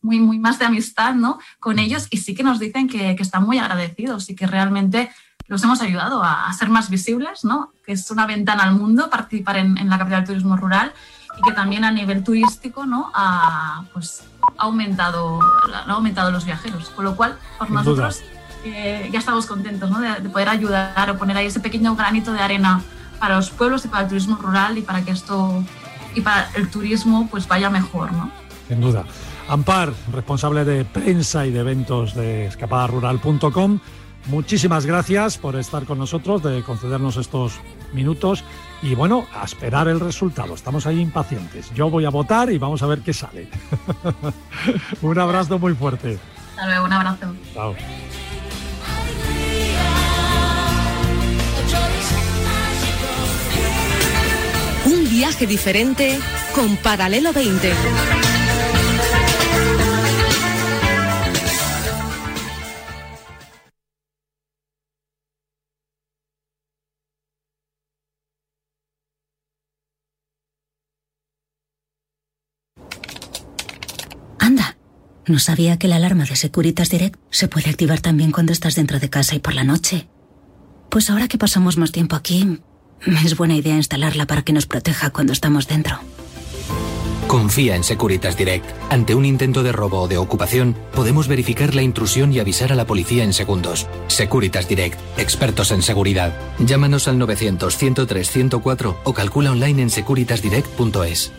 [0.00, 1.38] muy, muy más de amistad ¿no?
[1.60, 5.12] con ellos y sí que nos dicen que, que están muy agradecidos y que realmente
[5.46, 7.72] los hemos ayudado a, ser más visibles, ¿no?
[7.86, 10.92] que es una ventana al mundo participar en, en la capital del turismo rural
[11.38, 13.12] y que también a nivel turístico ¿no?
[13.14, 14.24] a, pues,
[14.62, 15.40] ha aumentado,
[15.74, 16.88] ha aumentado los viajeros.
[16.90, 18.22] Con lo cual, por nosotros
[18.64, 20.00] eh, ya estamos contentos ¿no?
[20.00, 22.80] de, poder ayudar o poner ahí ese pequeño granito de arena
[23.18, 25.64] para los pueblos y para el turismo rural y para que esto
[26.14, 28.30] y para el turismo pues vaya mejor, ¿no?
[28.68, 29.04] Sin duda.
[29.48, 33.80] Ampar, responsable de prensa y de eventos de escapadarural.com,
[34.26, 37.60] muchísimas gracias por estar con nosotros, de concedernos estos
[37.92, 38.44] minutos
[38.82, 40.54] y bueno, a esperar el resultado.
[40.54, 41.72] Estamos ahí impacientes.
[41.72, 43.48] Yo voy a votar y vamos a ver qué sale.
[45.02, 46.18] un abrazo muy fuerte.
[46.50, 47.34] Hasta luego, un abrazo.
[47.54, 47.76] Chao.
[54.84, 56.18] Un viaje diferente
[56.54, 57.72] con Paralelo 20.
[75.32, 79.00] No sabía que la alarma de Securitas Direct se puede activar también cuando estás dentro
[79.00, 80.06] de casa y por la noche.
[80.90, 82.60] Pues ahora que pasamos más tiempo aquí,
[83.24, 85.98] es buena idea instalarla para que nos proteja cuando estamos dentro.
[87.28, 88.66] Confía en Securitas Direct.
[88.90, 92.76] Ante un intento de robo o de ocupación, podemos verificar la intrusión y avisar a
[92.76, 93.86] la policía en segundos.
[94.08, 96.36] Securitas Direct, expertos en seguridad.
[96.58, 101.32] Llámanos al 900 103 104 o calcula online en securitasdirect.es.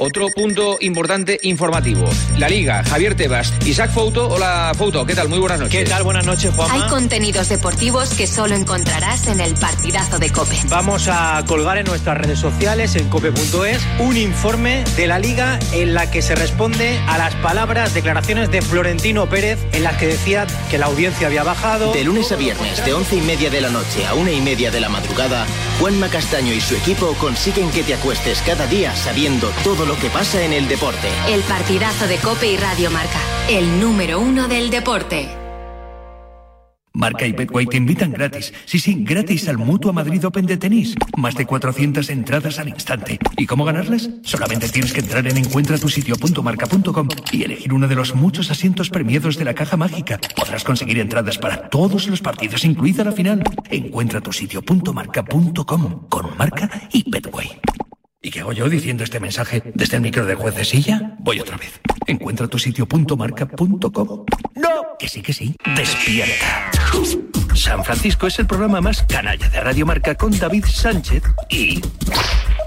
[0.00, 2.08] Otro punto importante informativo.
[2.38, 4.28] La Liga, Javier Tebas, Isaac Fouto.
[4.28, 5.28] Hola Fouto, ¿qué tal?
[5.28, 5.84] Muy buenas noches.
[5.84, 6.04] ¿Qué tal?
[6.04, 6.70] Buenas noches, Juan.
[6.70, 10.56] Hay contenidos deportivos que solo encontrarás en el partidazo de Cope.
[10.70, 15.92] Vamos a colgar en nuestras redes sociales, en cope.es, un informe de la Liga en
[15.92, 20.46] la que se responde a las palabras, declaraciones de Florentino Pérez, en las que decía
[20.70, 21.92] que la audiencia había bajado.
[21.92, 24.70] De lunes a viernes, de once y media de la noche a una y media
[24.70, 25.46] de la madrugada,
[25.78, 30.10] Juanma Castaño y su equipo consiguen que te acuestes cada día sabiendo todo lo que
[30.10, 31.08] pasa en el deporte.
[31.28, 35.40] El partidazo de Cope y Radio Marca, el número uno del deporte.
[36.92, 38.52] Marca y Betway te invitan gratis.
[38.66, 40.96] Sí, sí, gratis al Mutua Madrid Open de tenis.
[41.16, 43.20] Más de 400 entradas al instante.
[43.36, 44.10] ¿Y cómo ganarles?
[44.22, 49.44] Solamente tienes que entrar en encuentratusitio.marca.com y elegir uno de los muchos asientos premiados de
[49.44, 50.18] la caja mágica.
[50.36, 53.44] Podrás conseguir entradas para todos los partidos, incluida la final.
[53.70, 57.60] Encuentratusitio.marca.com con Marca y Betway.
[58.22, 61.16] ¿Y qué hago yo diciendo este mensaje desde el micro de juez de silla?
[61.20, 61.80] Voy otra vez.
[62.06, 64.26] Encuentra tu sitio.marca.com.
[64.56, 64.68] ¡No!
[64.98, 65.56] Que sí, que sí.
[65.74, 66.70] Despierta.
[67.54, 71.80] San Francisco es el programa más canalla de Radio Marca con David Sánchez y.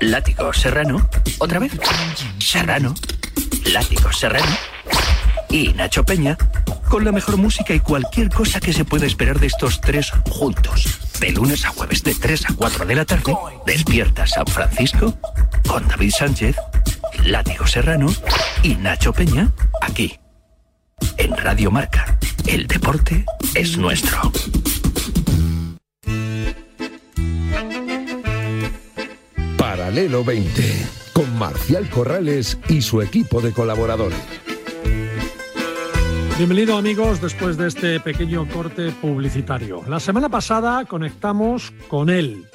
[0.02, 1.08] Látigo Serrano.
[1.38, 1.74] ¿Otra vez?
[2.39, 2.96] Serrano.
[3.72, 4.58] Látigo Serrano.
[5.52, 6.36] Y Nacho Peña.
[6.89, 11.00] Con la mejor música y cualquier cosa que se pueda esperar de estos tres juntos.
[11.24, 13.34] De lunes a jueves de 3 a 4 de la tarde,
[13.66, 15.18] despierta San Francisco
[15.66, 16.58] con David Sánchez,
[17.24, 18.14] Látigo Serrano
[18.62, 19.50] y Nacho Peña
[19.82, 20.20] aquí.
[21.16, 23.24] En Radio Marca, el deporte
[23.56, 24.34] es nuestro.
[29.58, 34.42] Paralelo 20, con Marcial Corrales y su equipo de colaboradores.
[36.36, 39.84] Bienvenido amigos después de este pequeño corte publicitario.
[39.88, 42.46] La semana pasada conectamos con él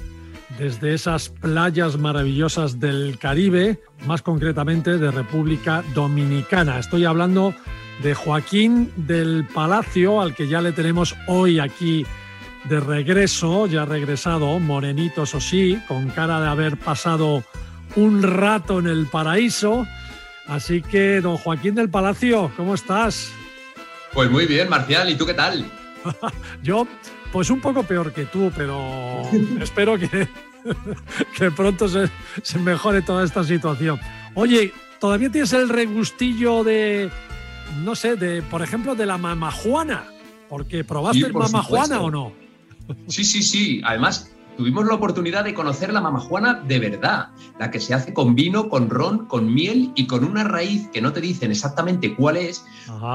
[0.58, 6.80] desde esas playas maravillosas del Caribe, más concretamente de República Dominicana.
[6.80, 7.54] Estoy hablando
[8.02, 12.04] de Joaquín del Palacio, al que ya le tenemos hoy aquí
[12.64, 17.44] de regreso, ya regresado, morenito eso sí, con cara de haber pasado
[17.94, 19.86] un rato en el paraíso.
[20.48, 23.32] Así que, don Joaquín del Palacio, ¿cómo estás?
[24.12, 25.64] Pues muy bien, Marcial, ¿y tú qué tal?
[26.62, 26.86] Yo,
[27.32, 29.22] pues un poco peor que tú, pero
[29.60, 30.28] espero que,
[31.36, 34.00] que pronto se, mejore toda esta situación.
[34.34, 37.10] Oye, ¿todavía tienes el regustillo de,
[37.84, 40.06] no sé, de, por ejemplo, de la mamajuana?
[40.48, 42.32] Porque probaste el mamajuana o no.
[43.06, 43.82] Sí, sí, sí.
[43.84, 47.28] Además, tuvimos la oportunidad de conocer la mamajuana de verdad,
[47.60, 51.00] la que se hace con vino, con ron, con miel y con una raíz que
[51.00, 52.64] no te dicen exactamente cuál es,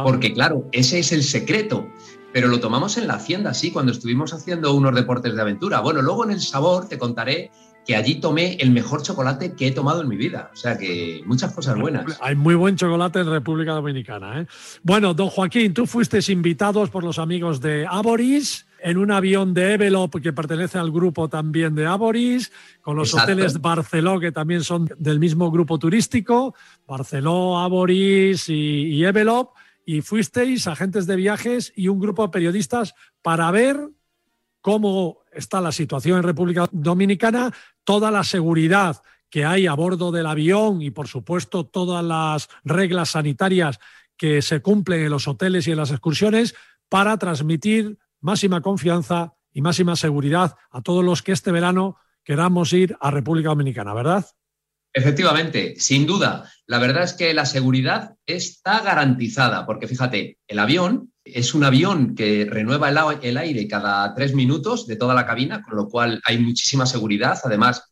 [0.04, 1.86] porque claro, ese es el secreto.
[2.32, 5.82] Pero lo tomamos en la hacienda, sí, cuando estuvimos haciendo unos deportes de aventura.
[5.82, 7.52] Bueno, luego en el sabor te contaré
[7.86, 10.50] que allí tomé el mejor chocolate que he tomado en mi vida.
[10.54, 12.06] O sea que muchas cosas buenas.
[12.22, 14.40] Hay muy buen chocolate en República Dominicana.
[14.40, 14.48] ¿eh?
[14.82, 19.76] Bueno, don Joaquín, tú fuiste invitados por los amigos de Aboris en un avión de
[19.76, 24.90] Evelop que pertenece al grupo también de Aboris, con los hoteles Barceló que también son
[24.98, 26.54] del mismo grupo turístico,
[26.86, 29.52] Barceló, Aboris y, y Evelop,
[29.86, 33.90] y fuisteis agentes de viajes y un grupo de periodistas para ver
[34.60, 37.54] cómo está la situación en República Dominicana,
[37.86, 43.12] toda la seguridad que hay a bordo del avión y, por supuesto, todas las reglas
[43.12, 43.80] sanitarias
[44.18, 46.54] que se cumplen en los hoteles y en las excursiones
[46.90, 52.98] para transmitir máxima confianza y máxima seguridad a todos los que este verano queramos ir
[53.00, 54.26] a República Dominicana, ¿verdad?
[54.94, 56.50] Efectivamente, sin duda.
[56.68, 62.16] La verdad es que la seguridad está garantizada, porque fíjate, el avión es un avión
[62.16, 62.90] que renueva
[63.22, 67.40] el, aire cada tres minutos de toda la cabina, con lo cual hay muchísima seguridad.
[67.44, 67.84] Además,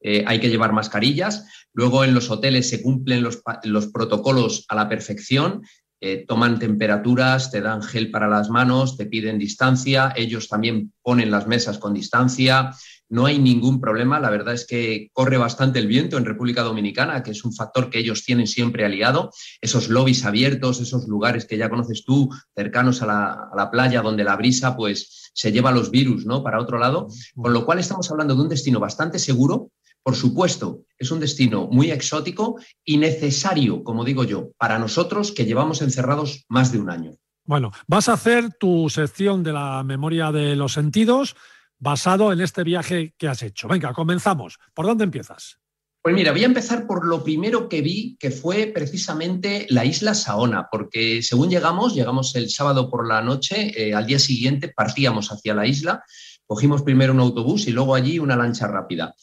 [0.00, 1.46] eh, hay que llevar mascarillas.
[1.72, 5.62] Luego en los hoteles se cumplen los, protocolos a la perfección.
[6.00, 10.12] Eh, toman temperaturas, te dan gel para las manos, te piden distancia.
[10.16, 12.72] Ellos también ponen las mesas con distancia
[13.10, 14.20] no hay ningún problema.
[14.20, 17.90] La verdad es que corre bastante el viento en República Dominicana, que es un factor
[17.90, 19.30] que ellos tienen siempre aliado.
[19.60, 24.36] Esos lobbies abiertos, esos lugares que ya conoces tú, cercanos a la, playa, donde la
[24.36, 26.42] brisa pues se lleva los virus ¿no?
[26.42, 27.08] para otro lado.
[27.34, 29.70] Con lo cual estamos hablando de un destino bastante seguro.
[30.02, 35.44] Por supuesto, es un destino muy exótico y necesario, como digo yo, para nosotros que
[35.44, 37.12] llevamos encerrados más de un año.
[37.44, 41.36] Bueno, vas a hacer tu sección de la memoria de los sentidos
[41.78, 43.66] basado en este viaje que has hecho.
[43.66, 44.58] Venga, comenzamos.
[44.74, 45.58] ¿Por dónde empiezas?
[46.02, 50.14] Pues mira, voy a empezar por lo primero que vi, que fue precisamente la isla
[50.14, 55.30] Saona, porque según llegamos, llegamos el sábado por la noche, eh, al día siguiente partíamos
[55.30, 56.02] hacia la isla,
[56.46, 59.14] cogimos primero un autobús y luego allí una lancha rápida.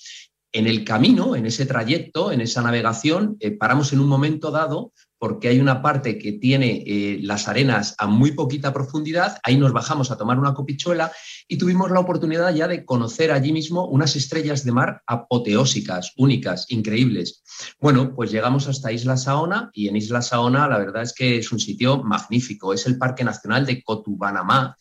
[0.57, 4.91] En el camino, en ese trayecto, en esa navegación, eh, paramos en un momento dado
[5.19, 9.71] porque hay una parte que tiene eh, las arenas a muy poquita profundidad, ahí nos
[9.71, 11.11] bajamos a tomar una copichuela
[11.47, 16.65] y tuvimos la oportunidad ya de conocer allí mismo unas estrellas de mar apoteósicas, únicas,
[16.69, 17.43] increíbles.
[17.79, 21.51] Bueno, pues llegamos hasta Isla Saona y en Isla Saona la verdad es que es
[21.51, 24.75] un sitio magnífico, es el Parque Nacional de Cotubanamá.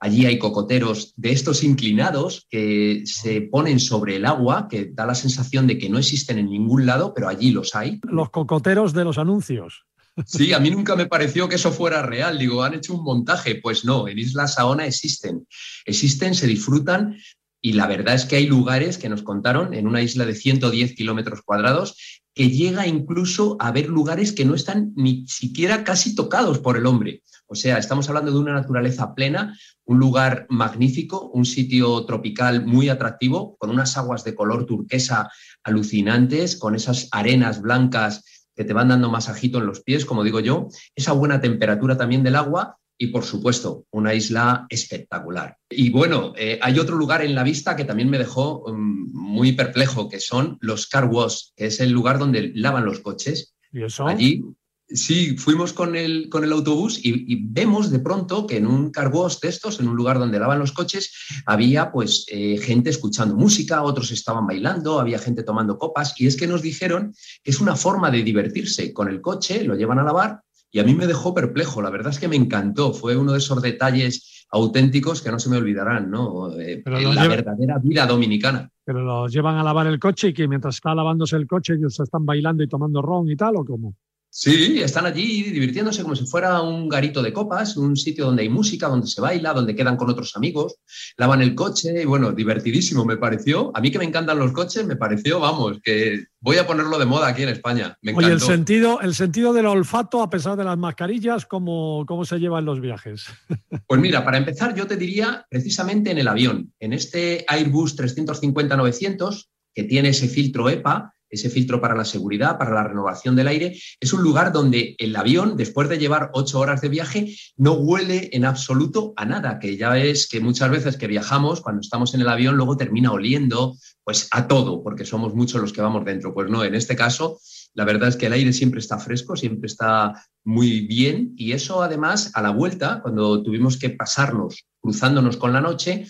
[0.00, 5.14] Allí hay cocoteros de estos inclinados que se ponen sobre el agua, que da la
[5.14, 8.00] sensación de que no existen en ningún lado, pero allí los hay.
[8.04, 9.84] Los cocoteros de los anuncios.
[10.26, 12.38] Sí, a mí nunca me pareció que eso fuera real.
[12.38, 13.56] Digo, han hecho un montaje.
[13.56, 15.46] Pues no, en Isla Saona existen.
[15.84, 17.16] Existen, se disfrutan
[17.60, 20.94] y la verdad es que hay lugares que nos contaron en una isla de 110
[20.94, 21.96] kilómetros cuadrados
[22.34, 26.86] que llega incluso a ver lugares que no están ni siquiera casi tocados por el
[26.86, 27.22] hombre.
[27.48, 32.90] O sea, estamos hablando de una naturaleza plena, un lugar magnífico, un sitio tropical muy
[32.90, 35.30] atractivo, con unas aguas de color turquesa
[35.64, 38.24] alucinantes, con esas arenas blancas
[38.54, 42.22] que te van dando masajito en los pies, como digo yo, esa buena temperatura también
[42.22, 45.56] del agua y, por supuesto, una isla espectacular.
[45.70, 49.52] Y bueno, eh, hay otro lugar en la vista que también me dejó um, muy
[49.52, 53.54] perplejo, que son los car wash, que es el lugar donde lavan los coches.
[53.72, 54.06] ¿Y eso?
[54.06, 54.42] Allí
[54.90, 59.38] Sí, fuimos con el, con el autobús y, vemos de pronto que en un cargos
[59.40, 61.12] de estos, en un lugar donde lavan los coches,
[61.44, 66.36] había pues eh, gente escuchando música, otros estaban bailando, había gente tomando copas y es
[66.36, 70.04] que nos dijeron que es una forma de divertirse con el coche, lo llevan a
[70.04, 73.32] lavar y a mí me dejó perplejo, la verdad es que me encantó, fue uno
[73.32, 76.50] de esos detalles auténticos que no se me olvidarán, ¿no?
[76.58, 78.70] Eh, la verdadera vida dominicana.
[78.84, 82.00] Pero los llevan a lavar el coche y que mientras está lavándose el coche ellos
[82.00, 83.94] están bailando y tomando ron y tal, ¿o cómo?
[84.30, 88.48] Sí, están allí divirtiéndose como si fuera un garito de copas, un sitio donde hay
[88.48, 90.76] música, donde se baila, donde quedan con otros amigos,
[91.16, 93.72] lavan el coche y bueno, divertidísimo me pareció.
[93.74, 97.06] A mí que me encantan los coches, me pareció, vamos, que voy a ponerlo de
[97.06, 97.96] moda aquí en España.
[98.02, 102.24] Me Oye, el sentido, el sentido del olfato, a pesar de las mascarillas, ¿cómo, cómo
[102.24, 103.26] se lleva en los viajes?
[103.86, 109.48] Pues mira, para empezar, yo te diría precisamente en el avión, en este Airbus 350-900,
[109.74, 113.78] que tiene ese filtro EPA, ese filtro para la seguridad, para la renovación del aire,
[114.00, 118.30] es un lugar donde el avión, después de llevar ocho horas de viaje, no huele
[118.32, 122.20] en absoluto a nada, que ya ves que muchas veces que viajamos, cuando estamos en
[122.20, 126.32] el avión, luego termina oliendo pues a todo, porque somos muchos los que vamos dentro.
[126.32, 127.38] Pues no, en este caso,
[127.74, 130.14] la verdad es que el aire siempre está fresco, siempre está
[130.44, 135.60] muy bien y eso además a la vuelta, cuando tuvimos que pasarnos cruzándonos con la
[135.60, 136.06] noche,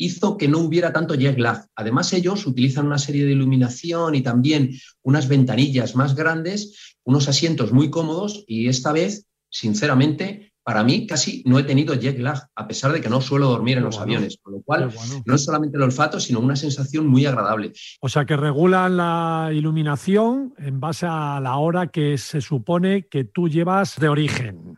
[0.00, 1.66] hizo que no hubiera tanto jet lag.
[1.76, 4.70] Además, ellos utilizan una serie de iluminación y también
[5.02, 11.42] unas ventanillas más grandes, unos asientos muy cómodos y esta vez, sinceramente, para mí casi
[11.46, 14.38] no he tenido jet lag, a pesar de que no suelo dormir en los aviones,
[14.42, 14.90] con lo cual
[15.24, 17.72] no es solamente el olfato, sino una sensación muy agradable.
[18.00, 23.24] O sea, que regulan la iluminación en base a la hora que se supone que
[23.24, 24.69] tú llevas de origen.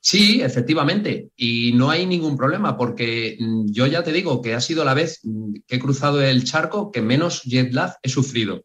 [0.00, 4.60] Sí, efectivamente, y no hay ningún problema porque mm, yo ya te digo que ha
[4.60, 8.64] sido la vez mm, que he cruzado el charco que menos jet lag he sufrido.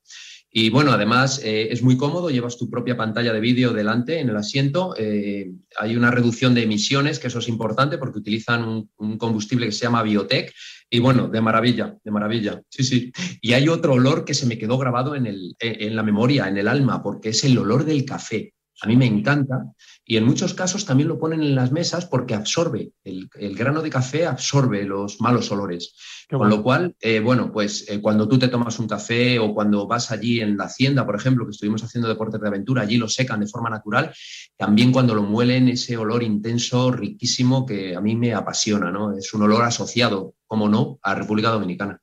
[0.56, 4.30] Y bueno, además eh, es muy cómodo, llevas tu propia pantalla de vídeo delante en
[4.30, 9.18] el asiento, eh, hay una reducción de emisiones, que eso es importante porque utilizan un,
[9.18, 10.54] combustible que se llama biotech,
[10.92, 13.12] y bueno, de maravilla, de maravilla, sí, sí.
[13.42, 16.58] Y hay otro olor que se me quedó grabado en, el, en la memoria, en
[16.58, 18.54] el alma, porque es el olor del café.
[18.82, 19.74] A mí me encanta
[20.06, 23.90] y en muchos casos también lo ponen en las mesas porque absorbe, el, grano de
[23.90, 25.96] café absorbe los malos olores.
[26.30, 29.88] Con lo cual, eh, bueno, pues eh, cuando tú te tomas un café o cuando
[29.88, 33.08] vas allí en la hacienda, por ejemplo, que estuvimos haciendo deportes de aventura, allí lo
[33.08, 34.14] secan de forma natural,
[34.58, 39.16] también cuando lo muelen, ese olor intenso, riquísimo, que a mí me apasiona, ¿no?
[39.18, 42.02] Es un olor asociado, como no, a República Dominicana.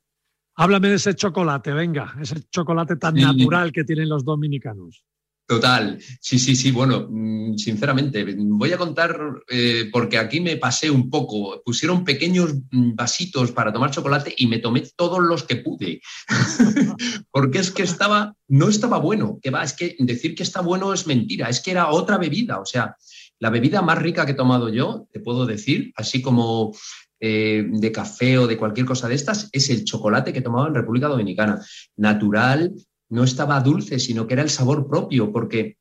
[0.55, 5.05] Háblame de ese chocolate, venga, ese chocolate tan natural que tienen los dominicanos.
[5.51, 6.71] Total, sí, sí, sí.
[6.71, 11.61] Bueno, mm, sinceramente, voy a contar eh, porque aquí me pasé un poco.
[11.65, 15.99] Pusieron pequeños mm, vasitos para tomar chocolate y me tomé todos los que pude.
[17.31, 19.39] porque es que estaba, no estaba bueno.
[19.41, 22.61] Que va, es que decir que está bueno es mentira, es que era otra bebida.
[22.61, 22.95] O sea,
[23.37, 26.73] la bebida más rica que he tomado yo, te puedo decir, así como
[27.19, 30.67] eh, de café o de cualquier cosa de estas, es el chocolate que he tomado
[30.67, 31.61] en República Dominicana.
[31.97, 32.73] Natural,
[33.11, 35.77] no estaba dulce, sino que era el sabor propio, porque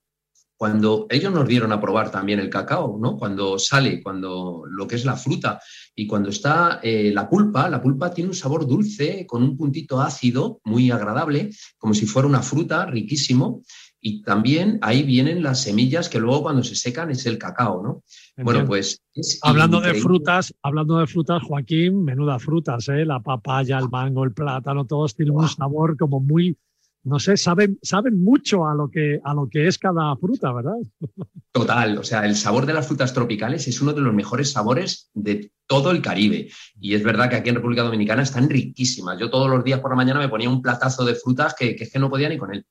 [0.56, 3.16] cuando ellos nos dieron a probar también el cacao, ¿no?
[3.16, 5.58] Cuando sale, cuando lo que es la fruta
[5.94, 10.02] y cuando está eh, la pulpa, la pulpa tiene un sabor dulce con un puntito
[10.02, 13.62] ácido muy agradable, como si fuera una fruta, riquísimo.
[14.02, 18.02] Y también ahí vienen las semillas que luego cuando se secan es el cacao, ¿no?
[18.36, 19.02] Bueno, pues
[19.42, 23.04] hablando de frutas, hablando de frutas, Joaquín, menuda frutas, ¿eh?
[23.04, 26.56] La papaya, el mango, el plátano, todos tienen un sabor como muy
[27.02, 30.76] no sé, saben, saben mucho a lo, que, a lo que es cada fruta, ¿verdad?
[31.52, 35.10] Total, o sea, el sabor de las frutas tropicales es uno de los mejores sabores
[35.14, 36.48] de todo el Caribe.
[36.78, 39.18] Y es verdad que aquí en República Dominicana están riquísimas.
[39.18, 41.84] Yo todos los días por la mañana me ponía un platazo de frutas que, que
[41.84, 42.66] es que no podía ni con él.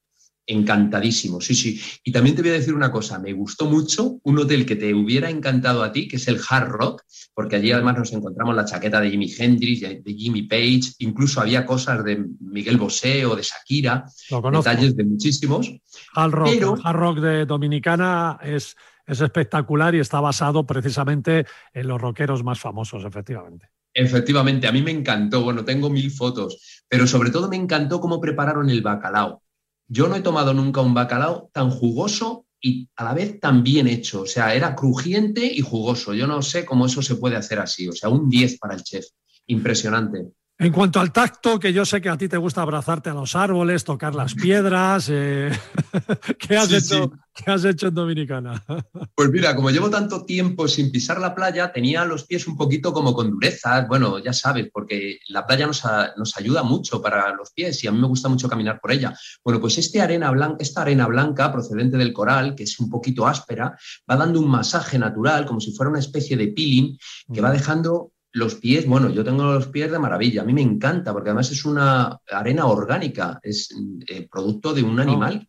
[0.52, 1.80] Encantadísimo, sí, sí.
[2.04, 4.96] Y también te voy a decir una cosa, me gustó mucho un hotel que te
[4.96, 7.04] hubiera encantado a ti, que es el Hard Rock,
[7.36, 11.68] porque allí además nos encontramos la chaqueta de Jimi Hendrix, de Jimmy Page, incluso había
[11.68, 14.06] cosas de Miguel Bosé o de Shakira,
[14.52, 15.72] detalles de muchísimos.
[16.16, 18.76] Hard Rock, Hard Rock de Dominicana es,
[19.06, 23.70] es espectacular y está basado precisamente en los rockeros más famosos, efectivamente.
[23.94, 28.20] Efectivamente, a mí me encantó, bueno, tengo mil fotos, pero sobre todo me encantó cómo
[28.20, 29.44] prepararon el bacalao
[29.90, 33.88] yo no he tomado nunca un bacalao tan jugoso y a la vez tan bien
[33.88, 34.22] hecho.
[34.22, 36.14] O sea, era crujiente y jugoso.
[36.14, 37.88] Yo no sé cómo eso se puede hacer así.
[37.90, 39.06] O sea, un 10 para el chef.
[39.48, 40.28] Impresionante.
[40.62, 43.34] En cuanto al tacto, que yo sé que a ti te gusta abrazarte a los
[43.34, 45.50] árboles, tocar las piedras, eh,
[46.38, 48.62] ¿qué, has hecho, ¿qué has hecho en Dominicana?
[49.16, 52.92] Pues mira, como llevo tanto tiempo sin pisar la playa, tenía los pies un poquito
[52.92, 55.82] como con dureza, bueno, ya sabes, porque la playa nos,
[56.18, 59.18] nos ayuda mucho para los pies y a mí me gusta mucho caminar por ella.
[59.44, 63.28] Bueno, pues este arena blanca, esta arena blanca procedente del coral, que es un poquito
[63.28, 63.78] áspera,
[64.10, 66.98] va dando un masaje natural, como si fuera una especie de peeling,
[67.34, 70.62] que va dejando los pies, bueno, yo tengo los pies de maravilla, a mí me
[70.62, 73.76] encanta porque además es una arena orgánica, es
[74.08, 75.48] eh, producto de un animal.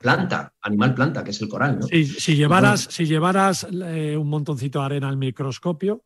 [0.00, 1.78] Planta, animal planta, que es el coral.
[1.78, 1.86] ¿no?
[1.86, 6.04] Si, llevaras, si llevaras eh, un montoncito de arena al microscopio,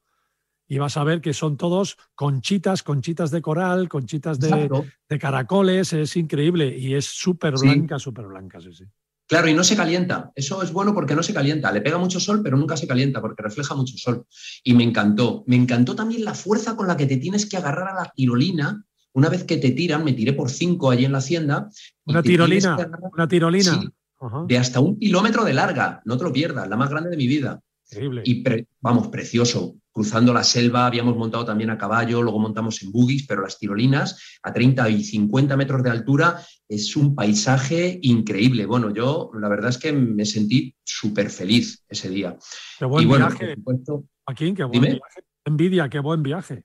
[0.67, 4.71] y vas a ver que son todos conchitas, conchitas de coral, conchitas de,
[5.09, 8.85] de caracoles, es increíble y es súper blanca, súper blanca, sí, sí.
[9.27, 10.31] Claro, y no se calienta.
[10.35, 11.73] Eso es bueno porque no se calienta.
[11.73, 14.27] Le pega mucho sol, pero nunca se calienta porque refleja mucho sol.
[14.63, 15.45] Y me encantó.
[15.47, 18.85] Me encantó también la fuerza con la que te tienes que agarrar a la tirolina.
[19.15, 21.69] Una vez que te tiran, me tiré por cinco allí en la hacienda.
[22.05, 22.77] Una tirolina.
[23.13, 23.93] Una tirolina.
[24.47, 26.03] de hasta un kilómetro de larga.
[26.05, 27.61] No te lo pierdas, la más grande de mi vida.
[28.25, 28.45] Y
[28.81, 29.77] vamos, precioso.
[29.91, 34.39] Cruzando la selva, habíamos montado también a caballo, luego montamos en buggies, pero las tirolinas
[34.43, 38.65] a 30 y 50 metros de altura es un paisaje increíble.
[38.65, 42.39] Bueno, yo la verdad es que me sentí súper feliz ese día.
[42.79, 43.57] Qué buen viaje.
[44.25, 45.25] Joaquín, qué buen viaje.
[45.45, 46.65] Envidia, qué buen viaje.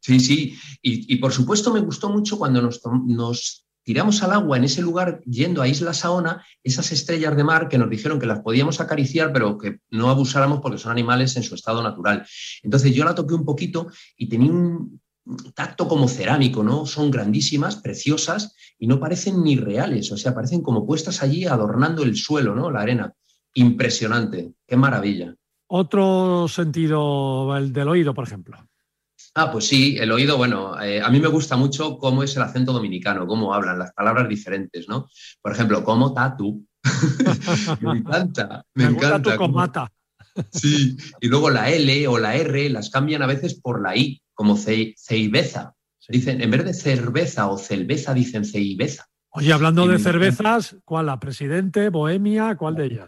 [0.00, 0.56] Sí, sí.
[0.80, 5.22] Y, por supuesto me gustó mucho cuando nos, nos tiramos al agua en ese lugar
[5.24, 9.32] yendo a Isla Saona, esas estrellas de mar que nos dijeron que las podíamos acariciar,
[9.32, 12.26] pero que no abusáramos porque son animales en su estado natural.
[12.62, 15.00] Entonces yo la toqué un poquito y tenía un,
[15.54, 16.84] tacto como cerámico, ¿no?
[16.84, 22.02] Son grandísimas, preciosas y no parecen ni reales, o sea, parecen como puestas allí adornando
[22.02, 22.70] el suelo, ¿no?
[22.70, 23.14] La arena.
[23.54, 25.34] Impresionante, qué maravilla.
[25.66, 28.58] Otro sentido, el del oído, por ejemplo.
[29.34, 32.42] Ah, pues sí, el oído, bueno, eh, a mí me gusta mucho cómo es el
[32.42, 35.08] acento dominicano, cómo hablan, las palabras diferentes, ¿no?
[35.40, 36.66] Por ejemplo, como tatu.
[37.80, 39.36] me encanta, me, encanta.
[39.36, 39.92] con mata.
[40.50, 44.20] sí, y luego la L o la R las cambian a veces por la I,
[44.34, 45.74] como ceibeza.
[46.08, 49.06] Dicen, en vez de cerveza o cerveza, dicen ceibeza.
[49.30, 51.06] Oye, hablando de cervezas, ¿cuál?
[51.06, 52.56] ¿La Presidente, Bohemia?
[52.56, 53.06] ¿Cuál de ellas?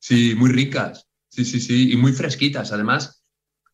[0.00, 1.06] Sí, muy ricas.
[1.28, 1.92] Sí, sí, sí.
[1.92, 2.72] Y muy fresquitas.
[2.72, 3.24] Además,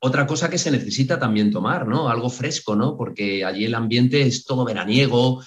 [0.05, 2.09] otra cosa que se necesita también tomar, ¿no?
[2.09, 2.97] Algo fresco, ¿no?
[2.97, 5.45] Porque allí el ambiente es todo veraniego,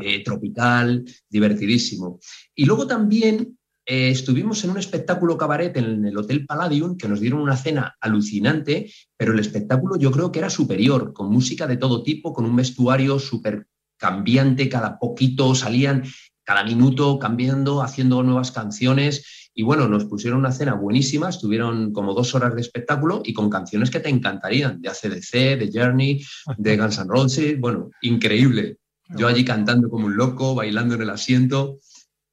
[0.00, 2.20] eh, tropical, divertidísimo.
[2.54, 7.18] Y luego también eh, estuvimos en un espectáculo cabaret en el Hotel Palladium, que nos
[7.18, 11.76] dieron una cena alucinante, pero el espectáculo yo creo que era superior, con música de
[11.76, 16.04] todo tipo, con un vestuario súper cambiante, cada poquito salían,
[16.44, 19.45] cada minuto cambiando, haciendo nuevas canciones.
[19.58, 23.48] Y bueno, nos pusieron una cena buenísima, estuvieron como dos horas de espectáculo y con
[23.48, 26.22] canciones que te encantarían, de ACDC, de Journey,
[26.58, 28.76] de Guns N' Roses, bueno, increíble.
[29.16, 31.78] Yo allí cantando como un loco, bailando en el asiento.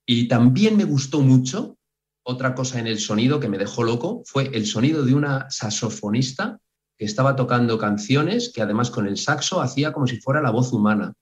[0.06, 1.78] Y también me gustó mucho,
[2.24, 6.60] otra cosa en el sonido que me dejó loco, fue el sonido de una saxofonista
[6.98, 10.74] que estaba tocando canciones que además con el saxo hacía como si fuera la voz
[10.74, 11.14] humana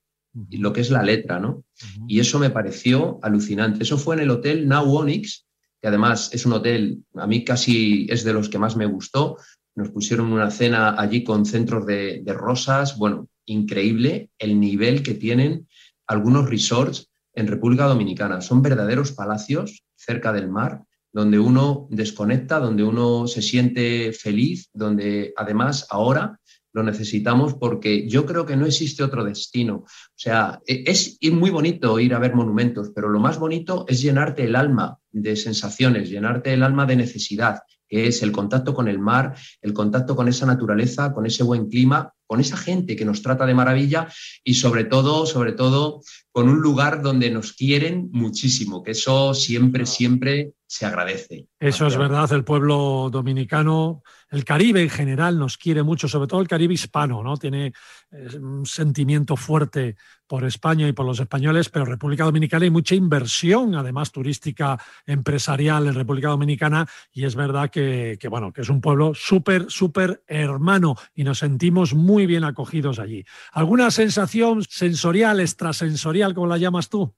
[0.50, 1.64] lo que es la letra, ¿no?
[2.08, 3.82] Y eso me pareció alucinante.
[3.82, 5.46] Eso fue en el hotel Now Onyx,
[5.82, 9.36] que además es un hotel, a mí casi es de los que más me gustó.
[9.74, 12.96] Nos pusieron una cena allí con centros de, de rosas.
[12.96, 15.66] Bueno, increíble el nivel que tienen
[16.06, 18.40] algunos resorts en República Dominicana.
[18.40, 25.34] Son verdaderos palacios cerca del mar, donde uno desconecta, donde uno se siente feliz, donde
[25.36, 26.38] además ahora
[26.72, 29.76] lo necesitamos porque yo creo que no existe otro destino.
[29.76, 34.00] O sea, e, es muy bonito ir a ver monumentos, pero lo más bonito es
[34.00, 38.88] llenarte el alma de sensaciones, llenarte el alma de necesidad, que es el contacto con
[38.88, 43.04] el mar, el contacto con esa naturaleza, con ese buen clima, con esa gente que
[43.04, 44.08] nos trata de maravilla
[44.42, 46.00] y sobre todo, sobre todo,
[46.32, 51.48] con un lugar donde nos quieren muchísimo, que eso siempre, siempre se agradece.
[51.60, 56.40] Eso es verdad, el pueblo dominicano, el Caribe en general nos quiere mucho, sobre todo
[56.40, 57.36] el Caribe hispano, ¿no?
[57.36, 57.74] Tiene
[58.10, 62.94] eh, un sentimiento fuerte por España y por los españoles, pero República Dominicana hay mucha
[62.94, 68.70] inversión, además turística, empresarial en República Dominicana, y es verdad que, que bueno, que es
[68.70, 73.26] un pueblo súper, súper hermano y nos sentimos muy bien acogidos allí.
[73.52, 77.12] ¿Alguna sensación sensorial, extrasensorial, como la llamas tú?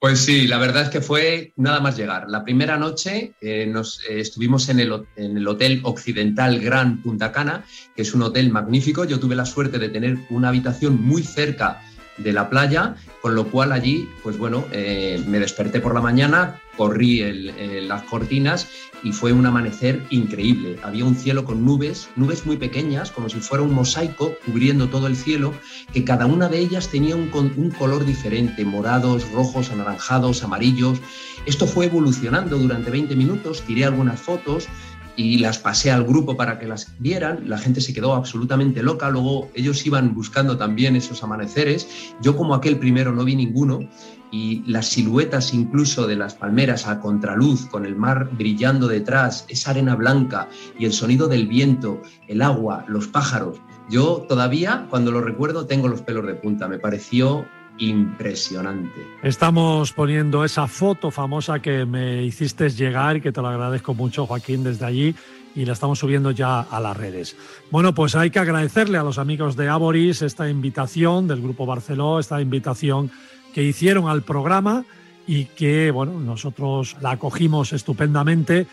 [0.00, 2.26] Pues sí, la verdad es que fue nada más llegar.
[2.28, 7.32] La primera noche eh, nos, eh, estuvimos en el, en el, Hotel Occidental Gran Punta
[7.32, 7.64] Cana,
[7.96, 9.04] que es un hotel magnífico.
[9.04, 11.82] Yo tuve la suerte de tener una habitación muy cerca
[12.18, 16.60] de la playa, con lo cual allí, pues bueno, eh, me desperté por la mañana,
[16.76, 17.20] corrí
[17.88, 18.68] las cortinas
[19.02, 20.76] y fue un amanecer increíble.
[20.82, 25.06] Había un cielo con nubes, nubes muy pequeñas, como si fuera un mosaico cubriendo todo
[25.06, 25.52] el cielo,
[25.92, 30.98] que cada una de ellas tenía un, un color diferente, morados, rojos, anaranjados, amarillos.
[31.46, 34.68] Esto fue evolucionando durante 20 minutos, tiré algunas fotos
[35.18, 37.48] y las pasé al grupo para que las vieran.
[37.48, 39.10] La gente se quedó absolutamente loca.
[39.10, 42.14] Luego ellos iban buscando también esos amaneceres.
[42.22, 43.80] Yo como aquel primero no vi ninguno
[44.30, 49.72] y las siluetas incluso de las palmeras a contraluz, con el mar brillando detrás, esa
[49.72, 50.48] arena blanca
[50.78, 53.58] y el sonido del viento, el agua, los pájaros.
[53.90, 56.68] Yo todavía, cuando lo recuerdo, tengo los pelos de punta.
[56.68, 57.44] Me pareció
[57.78, 59.00] impresionante.
[59.22, 64.26] Estamos poniendo esa foto famosa que me hiciste llegar y que te lo agradezco mucho,
[64.26, 65.14] Joaquín, desde allí
[65.54, 67.36] y la estamos subiendo ya a las redes.
[67.70, 72.20] Bueno, pues hay que agradecerle a los amigos de Aboris esta invitación del Grupo Barceló,
[72.20, 73.10] esta invitación
[73.52, 74.84] que hicieron al programa
[75.26, 78.66] y que, bueno, nosotros la acogimos estupendamente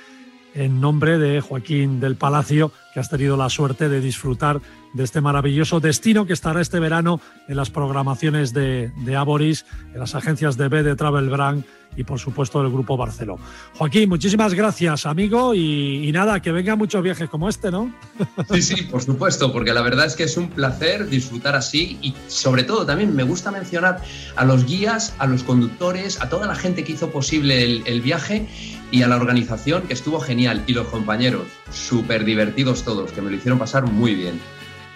[0.53, 4.61] en nombre de Joaquín del Palacio, que has tenido la suerte de disfrutar
[4.95, 9.99] de este maravilloso destino que estará este verano en las programaciones de, de Aboris, en
[9.99, 11.65] las agencias de B de Travel Brand
[11.97, 13.37] y por supuesto del Grupo Barceló.
[13.73, 17.93] Joaquín, muchísimas gracias, amigo, y, nada, que vengan muchos viajes como este, ¿no?
[18.53, 22.15] Sí, sí, por supuesto, porque la verdad es que es un placer disfrutar así y
[22.27, 24.01] sobre todo también me gusta mencionar
[24.35, 28.01] a los guías, a los conductores, a toda la gente que hizo posible el, el
[28.01, 28.47] viaje
[28.91, 33.29] y a la organización que estuvo genial y los compañeros, súper divertidos todos, que me
[33.29, 34.39] lo hicieron pasar muy bien.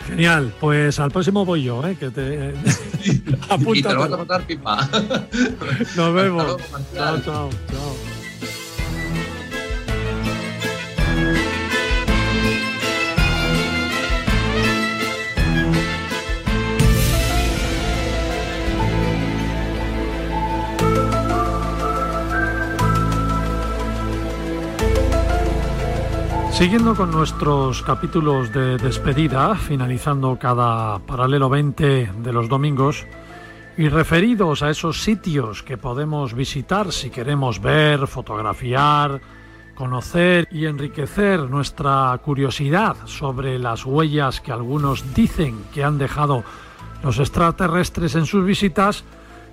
[0.10, 1.96] Genial, pues al próximo voy yo, ¿eh?
[2.00, 2.54] que te
[3.06, 4.90] y te lo vas a matar pipa.
[5.96, 6.58] Nos vemos.
[6.94, 7.89] chao, chao, chao.
[26.60, 33.08] Siguiendo con nuestros capítulos de despedida, finalizando cada paralelo 20 de los domingos,
[33.78, 39.22] y referidos a esos sitios que podemos visitar si queremos ver, fotografiar,
[39.74, 46.44] conocer y enriquecer nuestra curiosidad sobre las huellas que algunos dicen que han dejado
[47.02, 49.06] los extraterrestres en sus visitas,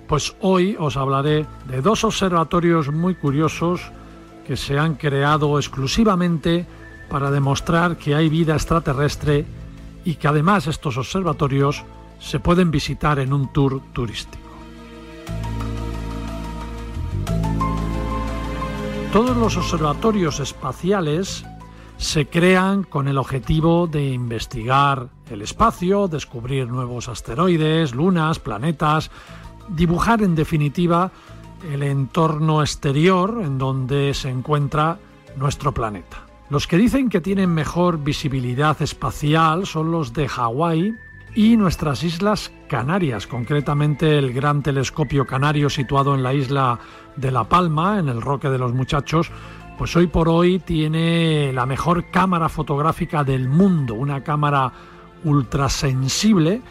[0.09, 3.93] pues hoy os hablaré de dos observatorios muy curiosos
[4.45, 6.65] que se han creado exclusivamente
[7.09, 9.45] para demostrar que hay vida extraterrestre
[10.05, 11.83] y que además estos observatorios
[12.19, 14.47] se pueden visitar en un tour turístico.
[19.11, 21.45] Todos los observatorios espaciales
[21.97, 29.09] se crean con el objetivo de investigar el espacio, descubrir nuevos asteroides, lunas, planetas,
[29.69, 31.11] dibujar en definitiva
[31.71, 34.99] el entorno exterior en donde se encuentra
[35.35, 36.26] nuestro planeta.
[36.49, 40.95] Los que dicen que tienen mejor visibilidad espacial son los de Hawái
[41.35, 46.79] y nuestras islas Canarias, concretamente el Gran Telescopio Canario situado en la isla
[47.17, 49.29] de La Palma, en el Roque de los Muchachos,
[49.77, 54.71] pues hoy por hoy tiene la mejor cámara fotográfica del mundo, una cámara
[55.25, 56.61] ultrasensible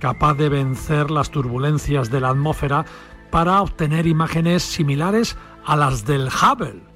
[0.00, 2.84] capaz de vencer las turbulencias de la atmósfera
[3.30, 6.89] para obtener imágenes similares a las del Hubble